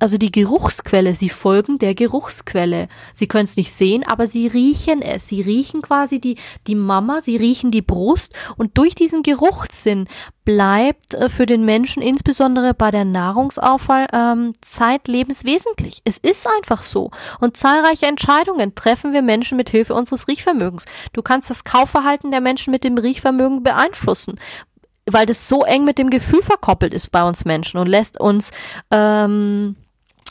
also 0.03 0.19
die 0.19 0.33
Geruchsquelle, 0.33 1.15
sie 1.15 1.29
folgen 1.29 1.79
der 1.79 1.95
Geruchsquelle. 1.95 2.89
Sie 3.15 3.29
können 3.29 3.45
es 3.45 3.57
nicht 3.57 3.73
sehen, 3.73 4.05
aber 4.05 4.27
sie 4.27 4.49
riechen 4.49 5.01
es. 5.01 5.29
Sie 5.29 5.41
riechen 5.41 5.81
quasi 5.81 6.21
die, 6.21 6.37
die 6.67 6.75
Mama, 6.75 7.21
sie 7.23 7.37
riechen 7.37 7.71
die 7.71 7.83
Brust 7.83 8.35
und 8.57 8.77
durch 8.77 8.97
diesen 8.97 9.23
Geruchssinn 9.23 10.09
bleibt 10.45 11.15
äh, 11.15 11.29
für 11.29 11.47
den 11.47 11.65
Menschen 11.65 12.03
insbesondere 12.03 12.75
bei 12.75 12.91
der 12.91 13.05
Nahrungsaufwahl 13.05 14.09
ähm, 14.13 14.55
Zeit 14.61 15.07
lebenswesentlich. 15.07 16.03
Es 16.05 16.19
ist 16.19 16.49
einfach 16.49 16.83
so. 16.83 17.13
Und 17.41 17.57
zahlreiche 17.57 18.07
Entscheidungen 18.07 18.75
treffen 18.75 19.13
wir 19.13 19.23
Menschen 19.23 19.57
mit 19.57 19.71
Hilfe 19.71 19.95
unseres 19.95 20.27
Riechvermögens. 20.27 20.85
Du 21.13 21.23
kannst 21.23 21.49
das 21.49 21.63
Kaufverhalten 21.63 22.33
der 22.33 22.41
Menschen 22.41 22.73
mit 22.73 22.83
dem 22.83 22.99
Riechvermögen 22.99 23.63
beeinflussen 23.63 24.41
weil 25.05 25.27
das 25.27 25.49
so 25.49 25.65
eng 25.65 25.85
mit 25.85 25.99
dem 25.99 26.11
Gefühl 26.11 26.43
verkoppelt 26.43 26.95
ist 26.95 27.11
bei 27.11 27.27
uns 27.27 27.45
Menschen 27.45 27.79
und 27.79 27.89
lässt 27.89 28.21
uns 28.21 28.53
ähm, 28.93 29.75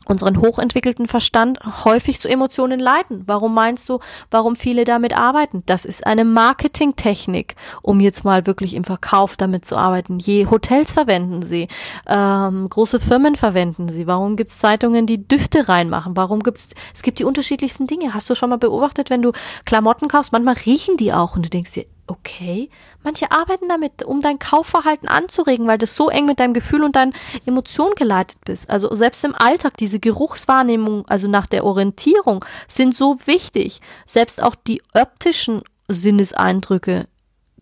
unseren 0.06 0.40
hochentwickelten 0.40 1.08
Verstand 1.08 1.60
häufig 1.86 2.20
zu 2.20 2.28
Emotionen 2.28 2.80
leiten. 2.80 3.24
Warum 3.28 3.54
meinst 3.54 3.88
du, 3.88 4.00
warum 4.30 4.56
viele 4.56 4.84
damit 4.84 5.16
arbeiten? 5.16 5.64
Das 5.66 5.86
ist 5.86 6.06
eine 6.06 6.26
Marketingtechnik, 6.26 7.56
um 7.82 8.00
jetzt 8.00 8.24
mal 8.24 8.48
wirklich 8.48 8.74
im 8.74 8.84
Verkauf 8.84 9.36
damit 9.36 9.66
zu 9.66 9.78
arbeiten. 9.78 10.20
Je 10.20 10.48
Hotels 10.48 10.92
verwenden 10.94 11.42
sie, 11.44 11.68
ähm, 12.08 12.68
große 12.70 13.00
Firmen 13.00 13.36
verwenden 13.36 13.90
sie. 13.90 14.08
Warum 14.08 14.36
gibt's 14.36 14.60
Zeitungen, 14.60 15.06
die 15.06 15.28
Düfte 15.28 15.70
reinmachen? 15.70 16.18
Warum 16.18 16.42
gibt's, 16.42 16.70
es 16.94 17.04
gibt 17.04 17.20
die 17.20 17.26
unterschiedlichsten 17.26 17.88
Dinge. 17.88 18.14
Hast 18.14 18.30
du 18.30 18.36
schon 18.36 18.50
mal 18.50 18.58
beobachtet, 18.58 19.10
wenn 19.10 19.22
du 19.22 19.32
Klamotten 19.66 20.08
kaufst, 20.08 20.32
manchmal 20.32 20.56
riechen 20.66 20.98
die 20.98 21.14
auch 21.14 21.36
und 21.36 21.46
du 21.46 21.50
denkst 21.50 21.74
dir, 21.74 21.86
okay, 22.12 22.70
manche 23.04 23.32
arbeiten 23.32 23.70
damit, 23.70 24.04
um 24.04 24.22
dein 24.22 24.38
Kaufverhalten 24.38 25.08
anzuregen, 25.08 25.68
weil 25.68 25.78
das 25.78 25.96
so 25.96 26.10
eng 26.10 26.26
mit 26.26 26.40
deinem 26.40 26.54
Gefühl 26.54 26.84
und 26.84 26.96
deinen 26.96 27.14
Emotionen 27.46 27.96
geleitet 27.96 28.38
bist. 28.46 28.70
Also 28.70 28.94
selbst 28.94 29.24
im 29.24 29.34
Alltag, 29.34 29.78
diese 29.78 30.00
Geruchswahrnehmung, 30.00 31.08
also 31.08 31.28
nach 31.28 31.48
der 31.48 31.64
Orientierung, 31.64 32.44
sind 32.68 32.96
so 32.96 33.18
wichtig. 33.26 33.82
Selbst 34.06 34.44
auch 34.44 34.56
die 34.56 34.82
optischen 34.94 35.62
Sinneseindrücke 35.88 37.08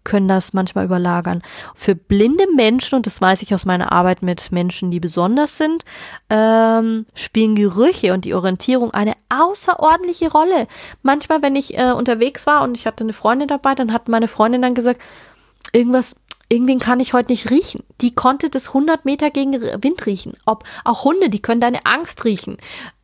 können 0.03 0.27
das 0.27 0.53
manchmal 0.53 0.85
überlagern. 0.85 1.41
Für 1.75 1.95
blinde 1.95 2.45
Menschen, 2.55 2.95
und 2.95 3.05
das 3.05 3.21
weiß 3.21 3.41
ich 3.41 3.53
aus 3.53 3.65
meiner 3.65 3.91
Arbeit 3.91 4.21
mit 4.21 4.51
Menschen, 4.51 4.91
die 4.91 4.99
besonders 4.99 5.57
sind, 5.57 5.83
ähm, 6.29 7.05
spielen 7.13 7.55
Gerüche 7.55 8.13
und 8.13 8.25
die 8.25 8.33
Orientierung 8.33 8.91
eine 8.91 9.13
außerordentliche 9.29 10.31
Rolle. 10.31 10.67
Manchmal, 11.03 11.41
wenn 11.41 11.55
ich 11.55 11.77
äh, 11.77 11.91
unterwegs 11.91 12.47
war 12.47 12.63
und 12.63 12.75
ich 12.75 12.85
hatte 12.85 13.03
eine 13.03 13.13
Freundin 13.13 13.47
dabei, 13.47 13.75
dann 13.75 13.93
hat 13.93 14.07
meine 14.07 14.27
Freundin 14.27 14.61
dann 14.61 14.73
gesagt, 14.73 15.01
irgendwas, 15.73 16.15
irgendwen 16.49 16.79
kann 16.79 16.99
ich 16.99 17.13
heute 17.13 17.31
nicht 17.31 17.49
riechen. 17.51 17.83
Die 18.01 18.13
konnte 18.13 18.49
das 18.49 18.69
100 18.69 19.05
Meter 19.05 19.29
gegen 19.29 19.53
Wind 19.53 20.05
riechen. 20.05 20.33
Ob 20.45 20.63
auch 20.83 21.03
Hunde, 21.03 21.29
die 21.29 21.41
können 21.41 21.61
deine 21.61 21.85
Angst 21.85 22.25
riechen. 22.25 22.57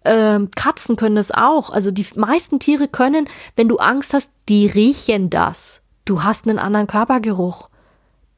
Ähm, 0.03 0.49
Katzen 0.55 0.95
können 0.95 1.15
das 1.15 1.31
auch. 1.31 1.69
Also 1.69 1.91
die 1.91 2.05
meisten 2.15 2.59
Tiere 2.59 2.87
können, 2.87 3.29
wenn 3.55 3.67
du 3.67 3.77
Angst 3.77 4.13
hast, 4.13 4.31
die 4.49 4.65
riechen 4.65 5.29
das. 5.29 5.81
Du 6.05 6.23
hast 6.23 6.47
einen 6.47 6.59
anderen 6.59 6.87
Körpergeruch. 6.87 7.69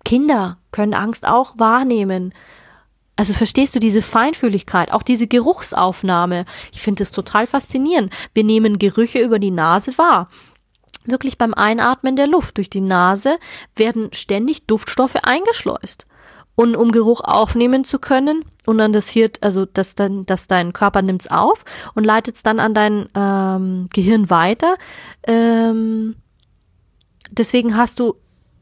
Kinder 0.06 0.58
können 0.72 0.94
Angst 0.94 1.28
auch 1.28 1.54
wahrnehmen. 1.58 2.34
Also 3.18 3.34
verstehst 3.34 3.76
du 3.76 3.80
diese 3.80 4.02
Feinfühligkeit, 4.02 4.92
auch 4.92 5.04
diese 5.04 5.28
Geruchsaufnahme? 5.28 6.46
Ich 6.72 6.82
finde 6.82 7.04
es 7.04 7.12
total 7.12 7.46
faszinierend. 7.46 8.14
Wir 8.34 8.44
nehmen 8.44 8.80
Gerüche 8.80 9.20
über 9.20 9.40
die 9.40 9.52
Nase 9.52 9.98
wahr. 9.98 10.30
Wirklich 11.04 11.38
beim 11.38 11.54
Einatmen 11.54 12.16
der 12.16 12.28
Luft 12.28 12.58
durch 12.58 12.70
die 12.70 12.82
Nase 12.82 13.38
werden 13.76 14.10
ständig 14.14 14.68
Duftstoffe 14.68 15.16
eingeschleust. 15.16 16.06
Und 16.56 16.76
um 16.76 16.92
Geruch 16.92 17.22
aufnehmen 17.22 17.86
zu 17.86 18.00
können, 18.00 18.46
und 18.66 18.78
dann 18.78 18.92
das 18.92 19.10
Hirn, 19.10 19.32
also 19.42 19.66
das 19.66 19.96
dann, 19.96 20.26
dass 20.26 20.48
dein 20.48 20.74
Körper 20.74 21.02
nimmt's 21.02 21.28
auf 21.28 21.64
und 21.96 22.04
leitet 22.04 22.36
es 22.36 22.44
dann 22.44 22.60
an 22.60 22.74
dein 22.74 23.08
ähm, 23.16 23.88
Gehirn 23.94 24.30
weiter, 24.30 24.76
ähm, 25.26 26.16
Deswegen 27.32 27.78
hast 27.78 28.00
du 28.00 28.16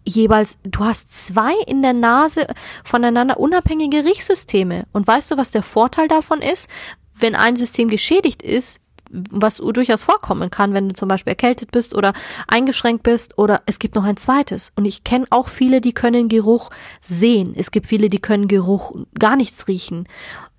jeweils, 0.05 0.57
du 0.63 0.85
hast 0.85 1.11
zwei 1.11 1.53
in 1.67 1.81
der 1.81 1.93
Nase 1.93 2.47
voneinander 2.83 3.39
unabhängige 3.39 4.05
Riechsysteme. 4.05 4.85
Und 4.91 5.07
weißt 5.07 5.31
du, 5.31 5.37
was 5.37 5.51
der 5.51 5.63
Vorteil 5.63 6.07
davon 6.07 6.41
ist? 6.41 6.69
Wenn 7.13 7.35
ein 7.35 7.55
System 7.55 7.87
geschädigt 7.87 8.41
ist, 8.41 8.81
was 9.09 9.57
durchaus 9.57 10.03
vorkommen 10.03 10.49
kann, 10.49 10.73
wenn 10.73 10.89
du 10.89 10.95
zum 10.95 11.07
Beispiel 11.07 11.31
erkältet 11.31 11.71
bist 11.71 11.95
oder 11.95 12.13
eingeschränkt 12.47 13.03
bist 13.03 13.37
oder 13.37 13.61
es 13.65 13.79
gibt 13.79 13.95
noch 13.95 14.03
ein 14.03 14.17
zweites. 14.17 14.71
Und 14.75 14.85
ich 14.85 15.03
kenne 15.03 15.25
auch 15.29 15.47
viele, 15.47 15.79
die 15.79 15.93
können 15.93 16.27
Geruch 16.27 16.69
sehen. 17.01 17.53
Es 17.55 17.71
gibt 17.71 17.85
viele, 17.85 18.09
die 18.09 18.19
können 18.19 18.47
Geruch 18.47 18.93
gar 19.17 19.35
nichts 19.35 19.67
riechen. 19.67 20.07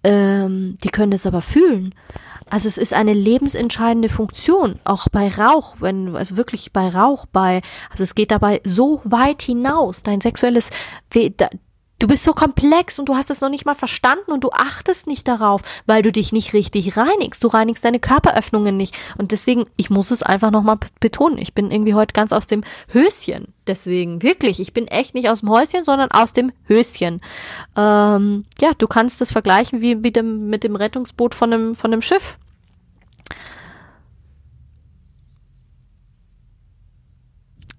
Ähm, 0.07 0.79
die 0.85 0.91
können 0.91 1.11
es 1.11 1.27
aber 1.27 1.43
fühlen. 1.43 1.93
Also 2.49 2.69
es 2.69 2.79
ist 2.79 2.95
eine 2.95 3.13
lebensentscheidende 3.13 4.09
Funktion, 4.09 4.79
auch 4.85 5.09
bei 5.11 5.29
Rauch, 5.29 5.75
wenn, 5.81 6.15
also 6.15 6.37
wirklich 6.37 6.73
bei 6.73 6.89
Rauch, 6.89 7.27
bei, 7.27 7.61
also 7.91 8.05
es 8.05 8.15
geht 8.15 8.31
dabei 8.31 8.61
so 8.63 9.01
weit 9.03 9.43
hinaus, 9.43 10.05
dein 10.05 10.21
sexuelles, 10.21 10.71
du 11.99 12.07
bist 12.07 12.25
so 12.25 12.33
komplex 12.33 12.99
und 12.99 13.09
du 13.09 13.17
hast 13.17 13.31
es 13.31 13.41
noch 13.41 13.49
nicht 13.49 13.67
mal 13.67 13.75
verstanden 13.75 14.31
und 14.31 14.45
du 14.45 14.51
achtest 14.51 15.07
nicht 15.07 15.27
darauf, 15.29 15.63
weil 15.87 16.03
du 16.03 16.13
dich 16.13 16.33
nicht 16.33 16.53
richtig 16.53 16.97
reinigst. 16.97 17.43
Du 17.43 17.49
reinigst 17.49 17.85
deine 17.85 18.01
Körperöffnungen 18.01 18.77
nicht. 18.77 18.97
Und 19.17 19.33
deswegen, 19.33 19.65
ich 19.77 19.91
muss 19.91 20.11
es 20.11 20.23
einfach 20.23 20.51
nochmal 20.51 20.79
betonen. 21.01 21.39
Ich 21.39 21.55
bin 21.55 21.71
irgendwie 21.71 21.95
heute 21.95 22.13
ganz 22.13 22.33
aus 22.33 22.47
dem 22.47 22.65
Höschen. 22.93 23.49
Deswegen, 23.67 24.23
wirklich, 24.23 24.61
ich 24.61 24.73
bin 24.73 24.87
echt 24.87 25.15
nicht 25.15 25.29
aus 25.29 25.41
dem 25.41 25.51
Häuschen, 25.51 25.85
sondern 25.85 26.11
aus 26.11 26.33
dem 26.33 26.53
Höschen. 26.67 27.21
Ähm, 27.77 28.45
ja, 28.61 28.73
du 28.77 28.87
kannst 28.87 29.21
das 29.21 29.33
vergleichen 29.33 29.81
wie 29.81 29.95
mit 29.97 30.17
dem, 30.17 30.49
mit 30.49 30.65
dem 30.65 30.77
Rettungsboot 30.77 31.35
von 31.35 31.53
einem, 31.53 31.75
von 31.75 31.93
einem 31.93 32.03
Schiff. 32.03 32.39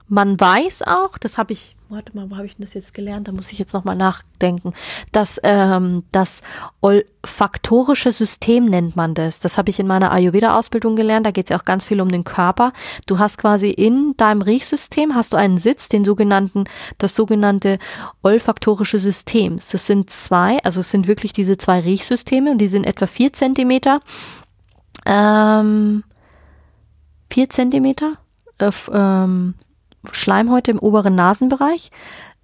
Man 0.10 0.40
weiß 0.40 0.84
auch, 0.84 1.18
das 1.18 1.38
habe 1.38 1.52
ich, 1.52 1.76
warte 1.90 2.16
mal, 2.16 2.32
wo 2.32 2.38
habe 2.38 2.46
ich 2.46 2.56
denn 2.56 2.64
das 2.64 2.74
jetzt 2.74 2.94
gelernt? 2.94 3.28
Da 3.28 3.34
muss 3.34 3.52
ich 3.52 3.60
jetzt 3.60 3.74
nochmal 3.74 3.96
nachdenken. 3.96 4.72
dass 5.12 5.40
ähm, 5.44 6.04
das 6.14 6.42
olfaktorische 6.80 8.14
System 8.14 8.66
nennt 8.66 8.96
man 8.96 9.14
das. 9.14 9.42
Das 9.42 9.58
habe 9.58 9.70
ich 9.70 9.80
in 9.80 9.88
meiner 9.88 10.12
Ayurveda-Ausbildung 10.12 10.96
gelernt. 10.96 11.26
Da 11.26 11.32
geht 11.32 11.48
es 11.48 11.50
ja 11.50 11.58
auch 11.58 11.66
ganz 11.66 11.84
viel 11.84 12.00
um 12.00 12.10
den 12.10 12.24
Körper. 12.24 12.72
Du 13.06 13.20
hast 13.20 13.38
quasi 13.38 13.70
in 13.70 14.14
deinem 14.16 14.42
Riechsystem 14.42 15.14
hast 15.14 15.34
du 15.34 15.38
einen 15.38 15.58
Sitz, 15.58 15.90
den 15.90 16.06
sogenannten, 16.06 16.66
das 16.98 17.14
sogenannte 17.14 17.78
olfaktorische 18.24 19.00
System. 19.00 19.58
Das 19.58 19.86
sind 19.86 20.10
zwei, 20.10 20.60
also 20.64 20.80
es 20.80 20.92
sind 20.92 21.08
wirklich 21.08 21.34
diese 21.34 21.58
zwei 21.58 21.82
Riechsysteme 21.82 22.52
und 22.52 22.60
die 22.60 22.68
sind 22.70 22.86
etwa 22.86 23.08
vier 23.08 23.34
Zentimeter. 23.34 24.00
Ähm, 25.06 26.06
vier 27.30 27.50
Zentimeter. 27.50 28.14
Äh, 28.60 28.72
ähm, 28.94 29.56
Schleimhäute 30.14 30.72
im 30.72 30.80
oberen 30.80 31.16
Nasenbereich. 31.16 31.92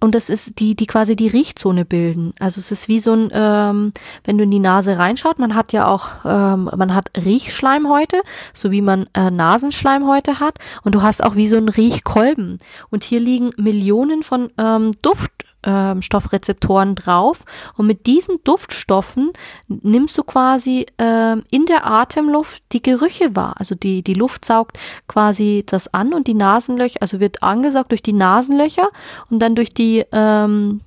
Und 0.00 0.14
das 0.14 0.28
ist 0.28 0.58
die, 0.58 0.74
die 0.74 0.86
quasi 0.86 1.16
die 1.16 1.28
Riechzone 1.28 1.86
bilden. 1.86 2.34
Also 2.38 2.58
es 2.58 2.70
ist 2.70 2.88
wie 2.88 3.00
so 3.00 3.14
ein, 3.14 3.30
ähm, 3.32 3.92
wenn 4.24 4.36
du 4.36 4.44
in 4.44 4.50
die 4.50 4.60
Nase 4.60 4.98
reinschaut, 4.98 5.38
man 5.38 5.54
hat 5.54 5.72
ja 5.72 5.86
auch, 5.86 6.10
ähm, 6.26 6.70
man 6.76 6.94
hat 6.94 7.10
Riechschleimhäute, 7.16 8.20
so 8.52 8.70
wie 8.70 8.82
man 8.82 9.06
äh, 9.14 9.30
Nasenschleimhäute 9.30 10.40
hat. 10.40 10.58
Und 10.82 10.94
du 10.94 11.00
hast 11.00 11.24
auch 11.24 11.36
wie 11.36 11.48
so 11.48 11.56
ein 11.56 11.70
Riechkolben. 11.70 12.58
Und 12.90 13.02
hier 13.02 13.18
liegen 13.18 13.50
Millionen 13.56 14.22
von 14.22 14.50
ähm, 14.58 14.92
Duft 15.00 15.32
ähm, 15.64 16.02
Stoffrezeptoren 16.02 16.94
drauf 16.94 17.40
und 17.76 17.86
mit 17.86 18.06
diesen 18.06 18.42
Duftstoffen 18.44 19.32
nimmst 19.68 20.16
du 20.16 20.22
quasi 20.22 20.86
ähm, 20.98 21.44
in 21.50 21.66
der 21.66 21.86
Atemluft 21.86 22.62
die 22.72 22.82
Gerüche 22.82 23.34
wahr. 23.34 23.54
Also 23.58 23.74
die, 23.74 24.02
die 24.02 24.14
Luft 24.14 24.44
saugt 24.44 24.78
quasi 25.08 25.64
das 25.66 25.92
an 25.92 26.12
und 26.12 26.26
die 26.26 26.34
Nasenlöcher, 26.34 26.98
also 27.00 27.20
wird 27.20 27.42
angesaugt 27.42 27.90
durch 27.90 28.02
die 28.02 28.12
Nasenlöcher 28.12 28.88
und 29.30 29.40
dann 29.40 29.54
durch 29.54 29.72
die 29.74 30.04
ähm, 30.12 30.80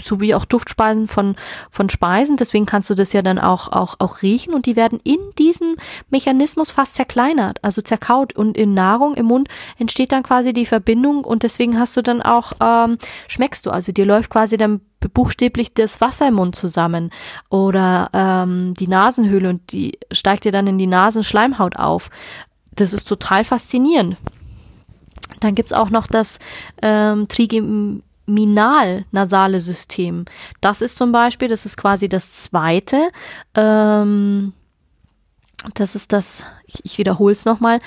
sowie 0.00 0.34
auch 0.34 0.44
Duftspeisen 0.44 1.08
von, 1.08 1.36
von 1.70 1.88
Speisen. 1.88 2.36
Deswegen 2.36 2.66
kannst 2.66 2.90
du 2.90 2.94
das 2.94 3.12
ja 3.12 3.22
dann 3.22 3.38
auch, 3.38 3.68
auch, 3.72 3.96
auch 3.98 4.22
riechen 4.22 4.54
und 4.54 4.66
die 4.66 4.76
werden 4.76 5.00
in 5.04 5.18
diesem 5.38 5.76
Mechanismus 6.10 6.70
fast 6.70 6.94
zerkleinert, 6.94 7.62
also 7.62 7.82
zerkaut 7.82 8.34
und 8.34 8.56
in 8.56 8.74
Nahrung 8.74 9.14
im 9.14 9.26
Mund 9.26 9.48
entsteht 9.78 10.12
dann 10.12 10.22
quasi 10.22 10.52
die 10.52 10.66
Verbindung 10.66 11.24
und 11.24 11.42
deswegen 11.42 11.78
hast 11.78 11.96
du 11.96 12.02
dann 12.02 12.22
auch, 12.22 12.52
ähm, 12.60 12.98
schmeckst 13.28 13.66
du, 13.66 13.70
also 13.70 13.92
dir 13.92 14.06
läuft 14.06 14.30
quasi 14.30 14.56
dann 14.56 14.80
buchstäblich 15.12 15.74
das 15.74 16.00
Wasser 16.00 16.28
im 16.28 16.34
Mund 16.34 16.56
zusammen 16.56 17.10
oder 17.50 18.10
ähm, 18.12 18.74
die 18.74 18.88
Nasenhöhle 18.88 19.48
und 19.50 19.72
die 19.72 19.98
steigt 20.10 20.44
dir 20.44 20.52
dann 20.52 20.66
in 20.66 20.78
die 20.78 20.86
Nasenschleimhaut 20.86 21.76
auf. 21.76 22.10
Das 22.74 22.92
ist 22.92 23.06
total 23.06 23.44
faszinierend. 23.44 24.16
Dann 25.40 25.54
gibt's 25.54 25.72
auch 25.72 25.90
noch 25.90 26.06
das 26.06 26.38
ähm, 26.82 27.28
Trigem 27.28 28.02
Minal-nasale 28.26 29.60
System. 29.60 30.24
Das 30.60 30.80
ist 30.80 30.96
zum 30.96 31.12
Beispiel, 31.12 31.48
das 31.48 31.64
ist 31.66 31.76
quasi 31.76 32.08
das 32.08 32.32
zweite, 32.32 33.10
ähm, 33.54 34.52
das 35.74 35.94
ist 35.94 36.12
das, 36.12 36.44
ich, 36.66 36.84
ich 36.84 36.98
wiederhole 36.98 37.32
es 37.32 37.44
nochmal, 37.44 37.80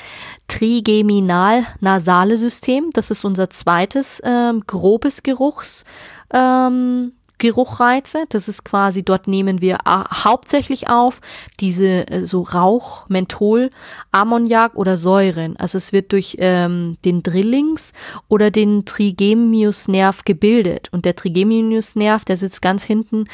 Trigeminal-nasale 0.47 2.37
System. 2.37 2.89
Das 2.93 3.11
ist 3.11 3.23
unser 3.23 3.49
zweites 3.49 4.21
ähm, 4.23 4.63
grobes 4.65 5.23
Geruchs, 5.23 5.85
ähm, 6.33 7.13
Geruchreize. 7.39 8.25
Das 8.29 8.47
ist 8.47 8.63
quasi, 8.63 9.03
dort 9.03 9.27
nehmen 9.27 9.61
wir 9.61 9.75
äh, 9.85 10.03
hauptsächlich 10.13 10.89
auf 10.89 11.21
diese 11.59 12.07
äh, 12.07 12.25
so 12.25 12.41
Rauch, 12.41 13.07
Menthol, 13.09 13.71
Ammoniak 14.11 14.75
oder 14.75 14.97
Säuren. 14.97 15.57
Also 15.57 15.77
es 15.77 15.91
wird 15.91 16.11
durch 16.11 16.37
ähm, 16.39 16.97
den 17.05 17.23
Drillings 17.23 17.93
oder 18.27 18.51
den 18.51 18.85
Trigemiusnerv 18.85 20.23
gebildet. 20.25 20.89
Und 20.91 21.05
der 21.05 21.15
Trigemiusnerv, 21.15 22.25
der 22.25 22.37
sitzt 22.37 22.61
ganz 22.61 22.83
hinten, 22.83 23.25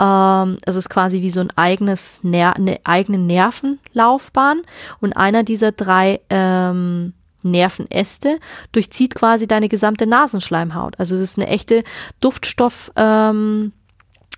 ähm, 0.00 0.58
also 0.64 0.78
ist 0.78 0.90
quasi 0.90 1.22
wie 1.22 1.30
so 1.30 1.40
ein 1.40 1.50
eigenes, 1.56 2.20
Ner 2.22 2.54
eine 2.56 2.78
eigene 2.84 3.18
Nervenlaufbahn. 3.18 4.62
Und 5.00 5.14
einer 5.14 5.42
dieser 5.42 5.72
drei 5.72 6.20
ähm, 6.30 7.14
Nervenäste 7.44 8.38
durchzieht 8.72 9.14
quasi 9.14 9.46
deine 9.46 9.68
gesamte 9.68 10.06
Nasenschleimhaut. 10.06 10.98
Also 10.98 11.14
es 11.14 11.20
ist 11.20 11.38
eine 11.38 11.48
echte 11.48 11.84
Duftstoff. 12.20 12.90
Ähm, 12.96 13.72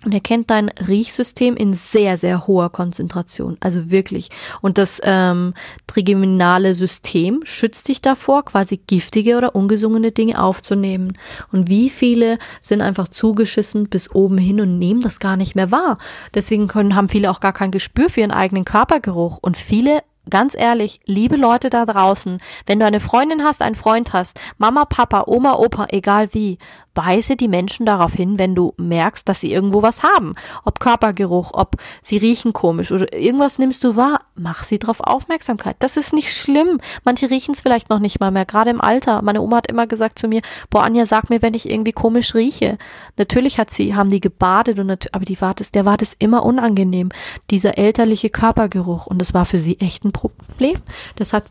und 0.05 0.13
er 0.13 0.19
kennt 0.19 0.51
dein 0.51 0.69
Riechsystem 0.69 1.55
in 1.57 1.73
sehr, 1.73 2.19
sehr 2.19 2.45
hoher 2.45 2.69
Konzentration. 2.69 3.57
Also 3.61 3.89
wirklich. 3.89 4.29
Und 4.61 4.77
das 4.77 5.01
ähm, 5.03 5.55
trigeminale 5.87 6.75
System 6.75 7.41
schützt 7.43 7.87
dich 7.87 8.01
davor, 8.01 8.45
quasi 8.45 8.77
giftige 8.77 9.37
oder 9.37 9.55
ungesungene 9.55 10.11
Dinge 10.11 10.41
aufzunehmen. 10.41 11.17
Und 11.51 11.67
wie 11.67 11.89
viele 11.89 12.37
sind 12.61 12.81
einfach 12.81 13.07
zugeschissen 13.07 13.89
bis 13.89 14.13
oben 14.13 14.37
hin 14.37 14.61
und 14.61 14.77
nehmen 14.77 14.99
das 14.99 15.19
gar 15.19 15.35
nicht 15.35 15.55
mehr 15.55 15.71
wahr. 15.71 15.97
Deswegen 16.35 16.67
können, 16.67 16.95
haben 16.95 17.09
viele 17.09 17.31
auch 17.31 17.39
gar 17.39 17.53
kein 17.53 17.71
Gespür 17.71 18.11
für 18.11 18.21
ihren 18.21 18.31
eigenen 18.31 18.65
Körpergeruch. 18.65 19.39
Und 19.41 19.57
viele 19.57 20.03
ganz 20.29 20.55
ehrlich, 20.55 20.99
liebe 21.05 21.35
Leute 21.35 21.69
da 21.69 21.85
draußen, 21.85 22.39
wenn 22.65 22.79
du 22.79 22.85
eine 22.85 22.99
Freundin 22.99 23.43
hast, 23.43 23.61
einen 23.61 23.75
Freund 23.75 24.13
hast, 24.13 24.39
Mama, 24.57 24.85
Papa, 24.85 25.23
Oma, 25.27 25.55
Opa, 25.55 25.87
egal 25.89 26.33
wie, 26.33 26.57
weise 26.97 27.35
die 27.35 27.47
Menschen 27.47 27.85
darauf 27.85 28.13
hin, 28.13 28.39
wenn 28.39 28.55
du 28.55 28.73
merkst, 28.77 29.29
dass 29.29 29.39
sie 29.39 29.53
irgendwo 29.53 29.83
was 29.83 30.03
haben. 30.03 30.33
Ob 30.65 30.79
Körpergeruch, 30.79 31.51
ob 31.53 31.75
sie 32.01 32.17
riechen 32.17 32.51
komisch 32.51 32.91
oder 32.91 33.13
irgendwas 33.13 33.59
nimmst 33.59 33.83
du 33.83 33.95
wahr, 33.95 34.21
mach 34.35 34.63
sie 34.63 34.79
darauf 34.79 34.99
Aufmerksamkeit. 34.99 35.77
Das 35.79 35.95
ist 35.95 36.11
nicht 36.11 36.35
schlimm. 36.35 36.79
Manche 37.05 37.29
riechen 37.29 37.53
es 37.53 37.61
vielleicht 37.61 37.89
noch 37.89 37.99
nicht 37.99 38.19
mal 38.19 38.31
mehr, 38.31 38.45
gerade 38.45 38.71
im 38.71 38.81
Alter. 38.81 39.21
Meine 39.21 39.41
Oma 39.41 39.57
hat 39.57 39.67
immer 39.67 39.87
gesagt 39.87 40.19
zu 40.19 40.27
mir, 40.27 40.41
boah, 40.69 40.83
Anja, 40.83 41.05
sag 41.05 41.29
mir, 41.29 41.41
wenn 41.41 41.53
ich 41.53 41.69
irgendwie 41.69 41.91
komisch 41.91 42.33
rieche. 42.33 42.77
Natürlich 43.17 43.59
hat 43.59 43.69
sie, 43.69 43.95
haben 43.95 44.09
die 44.09 44.19
gebadet 44.19 44.79
und 44.79 45.13
aber 45.13 45.25
die 45.25 45.39
war 45.39 45.53
das, 45.53 45.71
der 45.71 45.85
war 45.85 45.97
das 45.97 46.15
immer 46.17 46.43
unangenehm. 46.43 47.09
Dieser 47.51 47.77
elterliche 47.77 48.29
Körpergeruch 48.29 49.05
und 49.05 49.19
das 49.19 49.33
war 49.33 49.45
für 49.45 49.59
sie 49.59 49.79
echt 49.79 50.03
ein 50.03 50.11
Problem. 50.17 50.81
Das 51.15 51.33
hat 51.33 51.45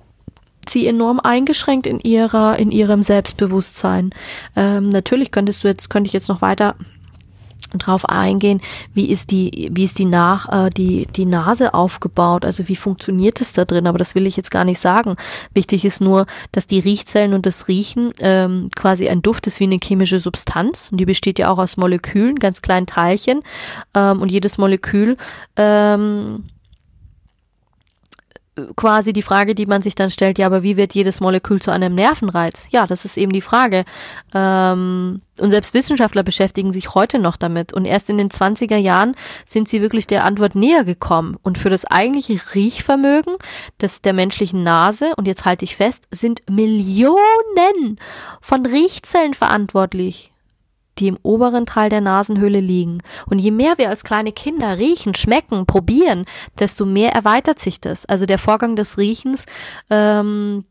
sie 0.68 0.86
enorm 0.86 1.20
eingeschränkt 1.20 1.86
in 1.86 2.00
ihrer, 2.00 2.58
in 2.58 2.70
ihrem 2.72 3.02
Selbstbewusstsein. 3.02 4.10
Ähm, 4.56 4.88
natürlich 4.88 5.30
könntest 5.30 5.62
du 5.62 5.68
jetzt, 5.68 5.90
könnte 5.90 6.08
ich 6.08 6.12
jetzt 6.12 6.28
noch 6.28 6.42
weiter 6.42 6.74
drauf 7.72 8.08
eingehen, 8.08 8.60
wie 8.94 9.10
ist 9.10 9.30
die, 9.30 9.70
wie 9.72 9.84
ist 9.84 9.98
die 9.98 10.04
nach, 10.04 10.66
äh, 10.66 10.70
die, 10.70 11.06
die 11.06 11.24
Nase 11.24 11.74
aufgebaut, 11.74 12.44
also 12.44 12.68
wie 12.68 12.76
funktioniert 12.76 13.40
es 13.40 13.52
da 13.54 13.64
drin, 13.64 13.86
aber 13.86 13.98
das 13.98 14.14
will 14.14 14.26
ich 14.26 14.36
jetzt 14.36 14.50
gar 14.50 14.64
nicht 14.64 14.78
sagen. 14.78 15.16
Wichtig 15.52 15.84
ist 15.84 16.00
nur, 16.00 16.26
dass 16.52 16.66
die 16.66 16.78
Riechzellen 16.78 17.34
und 17.34 17.46
das 17.46 17.68
Riechen 17.68 18.12
ähm, 18.20 18.70
quasi 18.76 19.08
ein 19.08 19.22
Duft 19.22 19.46
ist 19.46 19.60
wie 19.60 19.64
eine 19.64 19.80
chemische 19.82 20.18
Substanz 20.18 20.90
und 20.90 20.98
die 20.98 21.06
besteht 21.06 21.38
ja 21.38 21.50
auch 21.50 21.58
aus 21.58 21.76
Molekülen, 21.76 22.36
ganz 22.36 22.62
kleinen 22.62 22.86
Teilchen 22.86 23.42
ähm, 23.94 24.20
und 24.20 24.30
jedes 24.30 24.58
Molekül 24.58 25.16
ähm, 25.56 26.44
quasi 28.74 29.12
die 29.12 29.22
Frage, 29.22 29.54
die 29.54 29.66
man 29.66 29.82
sich 29.82 29.94
dann 29.94 30.10
stellt, 30.10 30.38
ja, 30.38 30.46
aber 30.46 30.62
wie 30.62 30.76
wird 30.76 30.94
jedes 30.94 31.20
Molekül 31.20 31.60
zu 31.60 31.70
einem 31.70 31.94
Nervenreiz? 31.94 32.66
Ja, 32.70 32.86
das 32.86 33.04
ist 33.04 33.16
eben 33.18 33.32
die 33.32 33.42
Frage. 33.42 33.84
Ähm, 34.34 35.20
und 35.38 35.50
selbst 35.50 35.74
Wissenschaftler 35.74 36.22
beschäftigen 36.22 36.72
sich 36.72 36.94
heute 36.94 37.18
noch 37.18 37.36
damit. 37.36 37.74
Und 37.74 37.84
erst 37.84 38.08
in 38.08 38.16
den 38.16 38.30
20er 38.30 38.76
Jahren 38.76 39.14
sind 39.44 39.68
sie 39.68 39.82
wirklich 39.82 40.06
der 40.06 40.24
Antwort 40.24 40.54
näher 40.54 40.84
gekommen. 40.84 41.36
Und 41.42 41.58
für 41.58 41.68
das 41.68 41.84
eigentliche 41.84 42.40
Riechvermögen 42.54 43.36
des, 43.80 44.00
der 44.00 44.14
menschlichen 44.14 44.62
Nase, 44.62 45.12
und 45.16 45.26
jetzt 45.26 45.44
halte 45.44 45.64
ich 45.64 45.76
fest, 45.76 46.08
sind 46.10 46.40
Millionen 46.48 47.98
von 48.40 48.64
Riechzellen 48.64 49.34
verantwortlich 49.34 50.32
die 50.98 51.08
im 51.08 51.18
oberen 51.22 51.66
Teil 51.66 51.90
der 51.90 52.00
Nasenhöhle 52.00 52.60
liegen. 52.60 53.02
Und 53.28 53.38
je 53.38 53.50
mehr 53.50 53.78
wir 53.78 53.90
als 53.90 54.04
kleine 54.04 54.32
Kinder 54.32 54.78
riechen, 54.78 55.14
schmecken, 55.14 55.66
probieren, 55.66 56.24
desto 56.58 56.86
mehr 56.86 57.12
erweitert 57.12 57.58
sich 57.58 57.80
das. 57.80 58.06
Also 58.06 58.26
der 58.26 58.38
Vorgang 58.38 58.76
des 58.76 58.98
Riechens 58.98 59.46
ähm, 59.90 60.64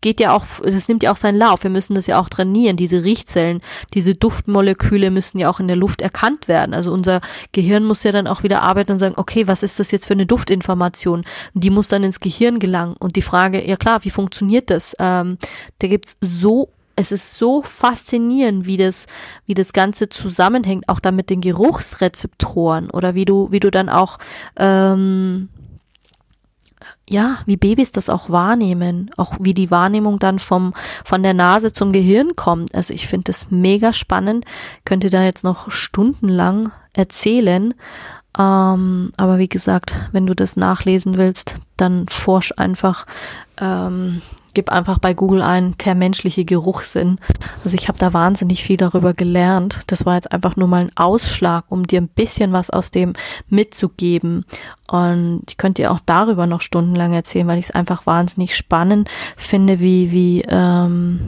geht 0.00 0.20
ja 0.20 0.32
auch, 0.32 0.44
es 0.64 0.88
nimmt 0.88 1.02
ja 1.02 1.12
auch 1.12 1.16
seinen 1.16 1.38
Lauf. 1.38 1.64
Wir 1.64 1.70
müssen 1.70 1.94
das 1.94 2.06
ja 2.06 2.20
auch 2.20 2.28
trainieren. 2.28 2.76
Diese 2.76 3.02
Riechzellen, 3.02 3.60
diese 3.94 4.14
Duftmoleküle 4.14 5.10
müssen 5.10 5.38
ja 5.38 5.50
auch 5.50 5.60
in 5.60 5.68
der 5.68 5.76
Luft 5.76 6.00
erkannt 6.00 6.48
werden. 6.48 6.74
Also 6.74 6.92
unser 6.92 7.20
Gehirn 7.52 7.84
muss 7.84 8.04
ja 8.04 8.12
dann 8.12 8.26
auch 8.26 8.42
wieder 8.42 8.62
arbeiten 8.62 8.92
und 8.92 8.98
sagen, 8.98 9.14
okay, 9.16 9.48
was 9.48 9.62
ist 9.62 9.80
das 9.80 9.90
jetzt 9.90 10.06
für 10.06 10.14
eine 10.14 10.26
Duftinformation? 10.26 11.24
Und 11.54 11.64
die 11.64 11.70
muss 11.70 11.88
dann 11.88 12.04
ins 12.04 12.20
Gehirn 12.20 12.58
gelangen. 12.58 12.94
Und 12.98 13.16
die 13.16 13.22
Frage, 13.22 13.66
ja 13.66 13.76
klar, 13.76 14.04
wie 14.04 14.10
funktioniert 14.10 14.70
das? 14.70 14.94
Ähm, 14.98 15.38
da 15.80 15.88
gibt's 15.88 16.16
so 16.20 16.70
es 16.98 17.12
ist 17.12 17.36
so 17.36 17.62
faszinierend, 17.62 18.66
wie 18.66 18.76
das, 18.76 19.06
wie 19.46 19.54
das 19.54 19.72
Ganze 19.72 20.08
zusammenhängt, 20.08 20.88
auch 20.88 20.98
da 20.98 21.12
mit 21.12 21.30
den 21.30 21.40
Geruchsrezeptoren 21.40 22.90
oder 22.90 23.14
wie 23.14 23.24
du, 23.24 23.52
wie 23.52 23.60
du 23.60 23.70
dann 23.70 23.88
auch, 23.88 24.18
ähm, 24.56 25.48
ja, 27.08 27.38
wie 27.46 27.56
Babys 27.56 27.92
das 27.92 28.10
auch 28.10 28.30
wahrnehmen, 28.30 29.12
auch 29.16 29.34
wie 29.38 29.54
die 29.54 29.70
Wahrnehmung 29.70 30.18
dann 30.18 30.40
vom, 30.40 30.74
von 31.04 31.22
der 31.22 31.34
Nase 31.34 31.72
zum 31.72 31.92
Gehirn 31.92 32.34
kommt. 32.34 32.74
Also 32.74 32.92
ich 32.92 33.06
finde 33.06 33.24
das 33.24 33.48
mega 33.52 33.92
spannend, 33.92 34.44
könnte 34.84 35.08
da 35.08 35.22
jetzt 35.22 35.44
noch 35.44 35.70
stundenlang 35.70 36.72
erzählen. 36.94 37.74
Ähm, 38.36 39.12
aber 39.16 39.38
wie 39.38 39.48
gesagt, 39.48 39.94
wenn 40.10 40.26
du 40.26 40.34
das 40.34 40.56
nachlesen 40.56 41.16
willst, 41.16 41.54
dann 41.76 42.08
forsch 42.08 42.52
einfach 42.56 43.06
ähm, 43.60 44.20
gib 44.58 44.72
einfach 44.72 44.98
bei 44.98 45.14
Google 45.14 45.40
ein, 45.40 45.76
der 45.84 45.94
menschliche 45.94 46.44
Geruchssinn. 46.44 47.20
Also 47.62 47.76
ich 47.76 47.86
habe 47.86 47.96
da 47.96 48.12
wahnsinnig 48.12 48.64
viel 48.64 48.76
darüber 48.76 49.14
gelernt. 49.14 49.82
Das 49.86 50.04
war 50.04 50.16
jetzt 50.16 50.32
einfach 50.32 50.56
nur 50.56 50.66
mal 50.66 50.80
ein 50.80 50.96
Ausschlag, 50.96 51.66
um 51.68 51.86
dir 51.86 52.00
ein 52.00 52.08
bisschen 52.08 52.52
was 52.52 52.68
aus 52.68 52.90
dem 52.90 53.12
mitzugeben. 53.48 54.44
Und 54.88 55.42
ich 55.48 55.58
könnte 55.58 55.82
dir 55.82 55.92
auch 55.92 56.00
darüber 56.04 56.48
noch 56.48 56.60
stundenlang 56.60 57.12
erzählen, 57.12 57.46
weil 57.46 57.60
ich 57.60 57.66
es 57.66 57.70
einfach 57.70 58.04
wahnsinnig 58.04 58.56
spannend 58.56 59.08
finde, 59.36 59.78
wie, 59.78 60.10
wie, 60.10 60.42
ähm, 60.48 61.20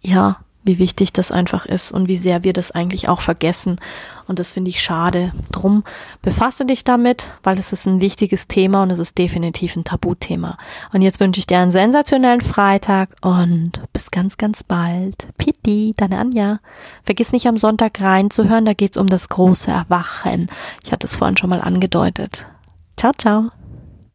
ja, 0.00 0.36
wie 0.68 0.78
wichtig 0.78 1.12
das 1.12 1.32
einfach 1.32 1.66
ist 1.66 1.90
und 1.90 2.06
wie 2.06 2.16
sehr 2.16 2.44
wir 2.44 2.52
das 2.52 2.70
eigentlich 2.70 3.08
auch 3.08 3.20
vergessen. 3.22 3.80
Und 4.28 4.38
das 4.38 4.52
finde 4.52 4.68
ich 4.68 4.80
schade. 4.80 5.32
Drum 5.50 5.82
befasse 6.22 6.66
dich 6.66 6.84
damit, 6.84 7.32
weil 7.42 7.58
es 7.58 7.72
ist 7.72 7.86
ein 7.86 8.00
wichtiges 8.00 8.46
Thema 8.46 8.84
und 8.84 8.90
es 8.90 9.00
ist 9.00 9.18
definitiv 9.18 9.74
ein 9.74 9.84
Tabuthema. 9.84 10.58
Und 10.92 11.02
jetzt 11.02 11.18
wünsche 11.18 11.40
ich 11.40 11.46
dir 11.46 11.58
einen 11.58 11.72
sensationellen 11.72 12.42
Freitag 12.42 13.10
und 13.22 13.80
bis 13.92 14.12
ganz, 14.12 14.36
ganz 14.36 14.62
bald. 14.62 15.28
Pitti, 15.38 15.94
deine 15.96 16.18
Anja. 16.18 16.60
Vergiss 17.02 17.32
nicht 17.32 17.48
am 17.48 17.56
Sonntag 17.56 18.00
reinzuhören, 18.00 18.66
da 18.66 18.74
geht's 18.74 18.98
um 18.98 19.08
das 19.08 19.28
große 19.30 19.70
Erwachen. 19.70 20.48
Ich 20.84 20.92
hatte 20.92 21.06
es 21.06 21.16
vorhin 21.16 21.36
schon 21.36 21.50
mal 21.50 21.62
angedeutet. 21.62 22.46
Ciao, 22.96 23.12
ciao. 23.16 23.50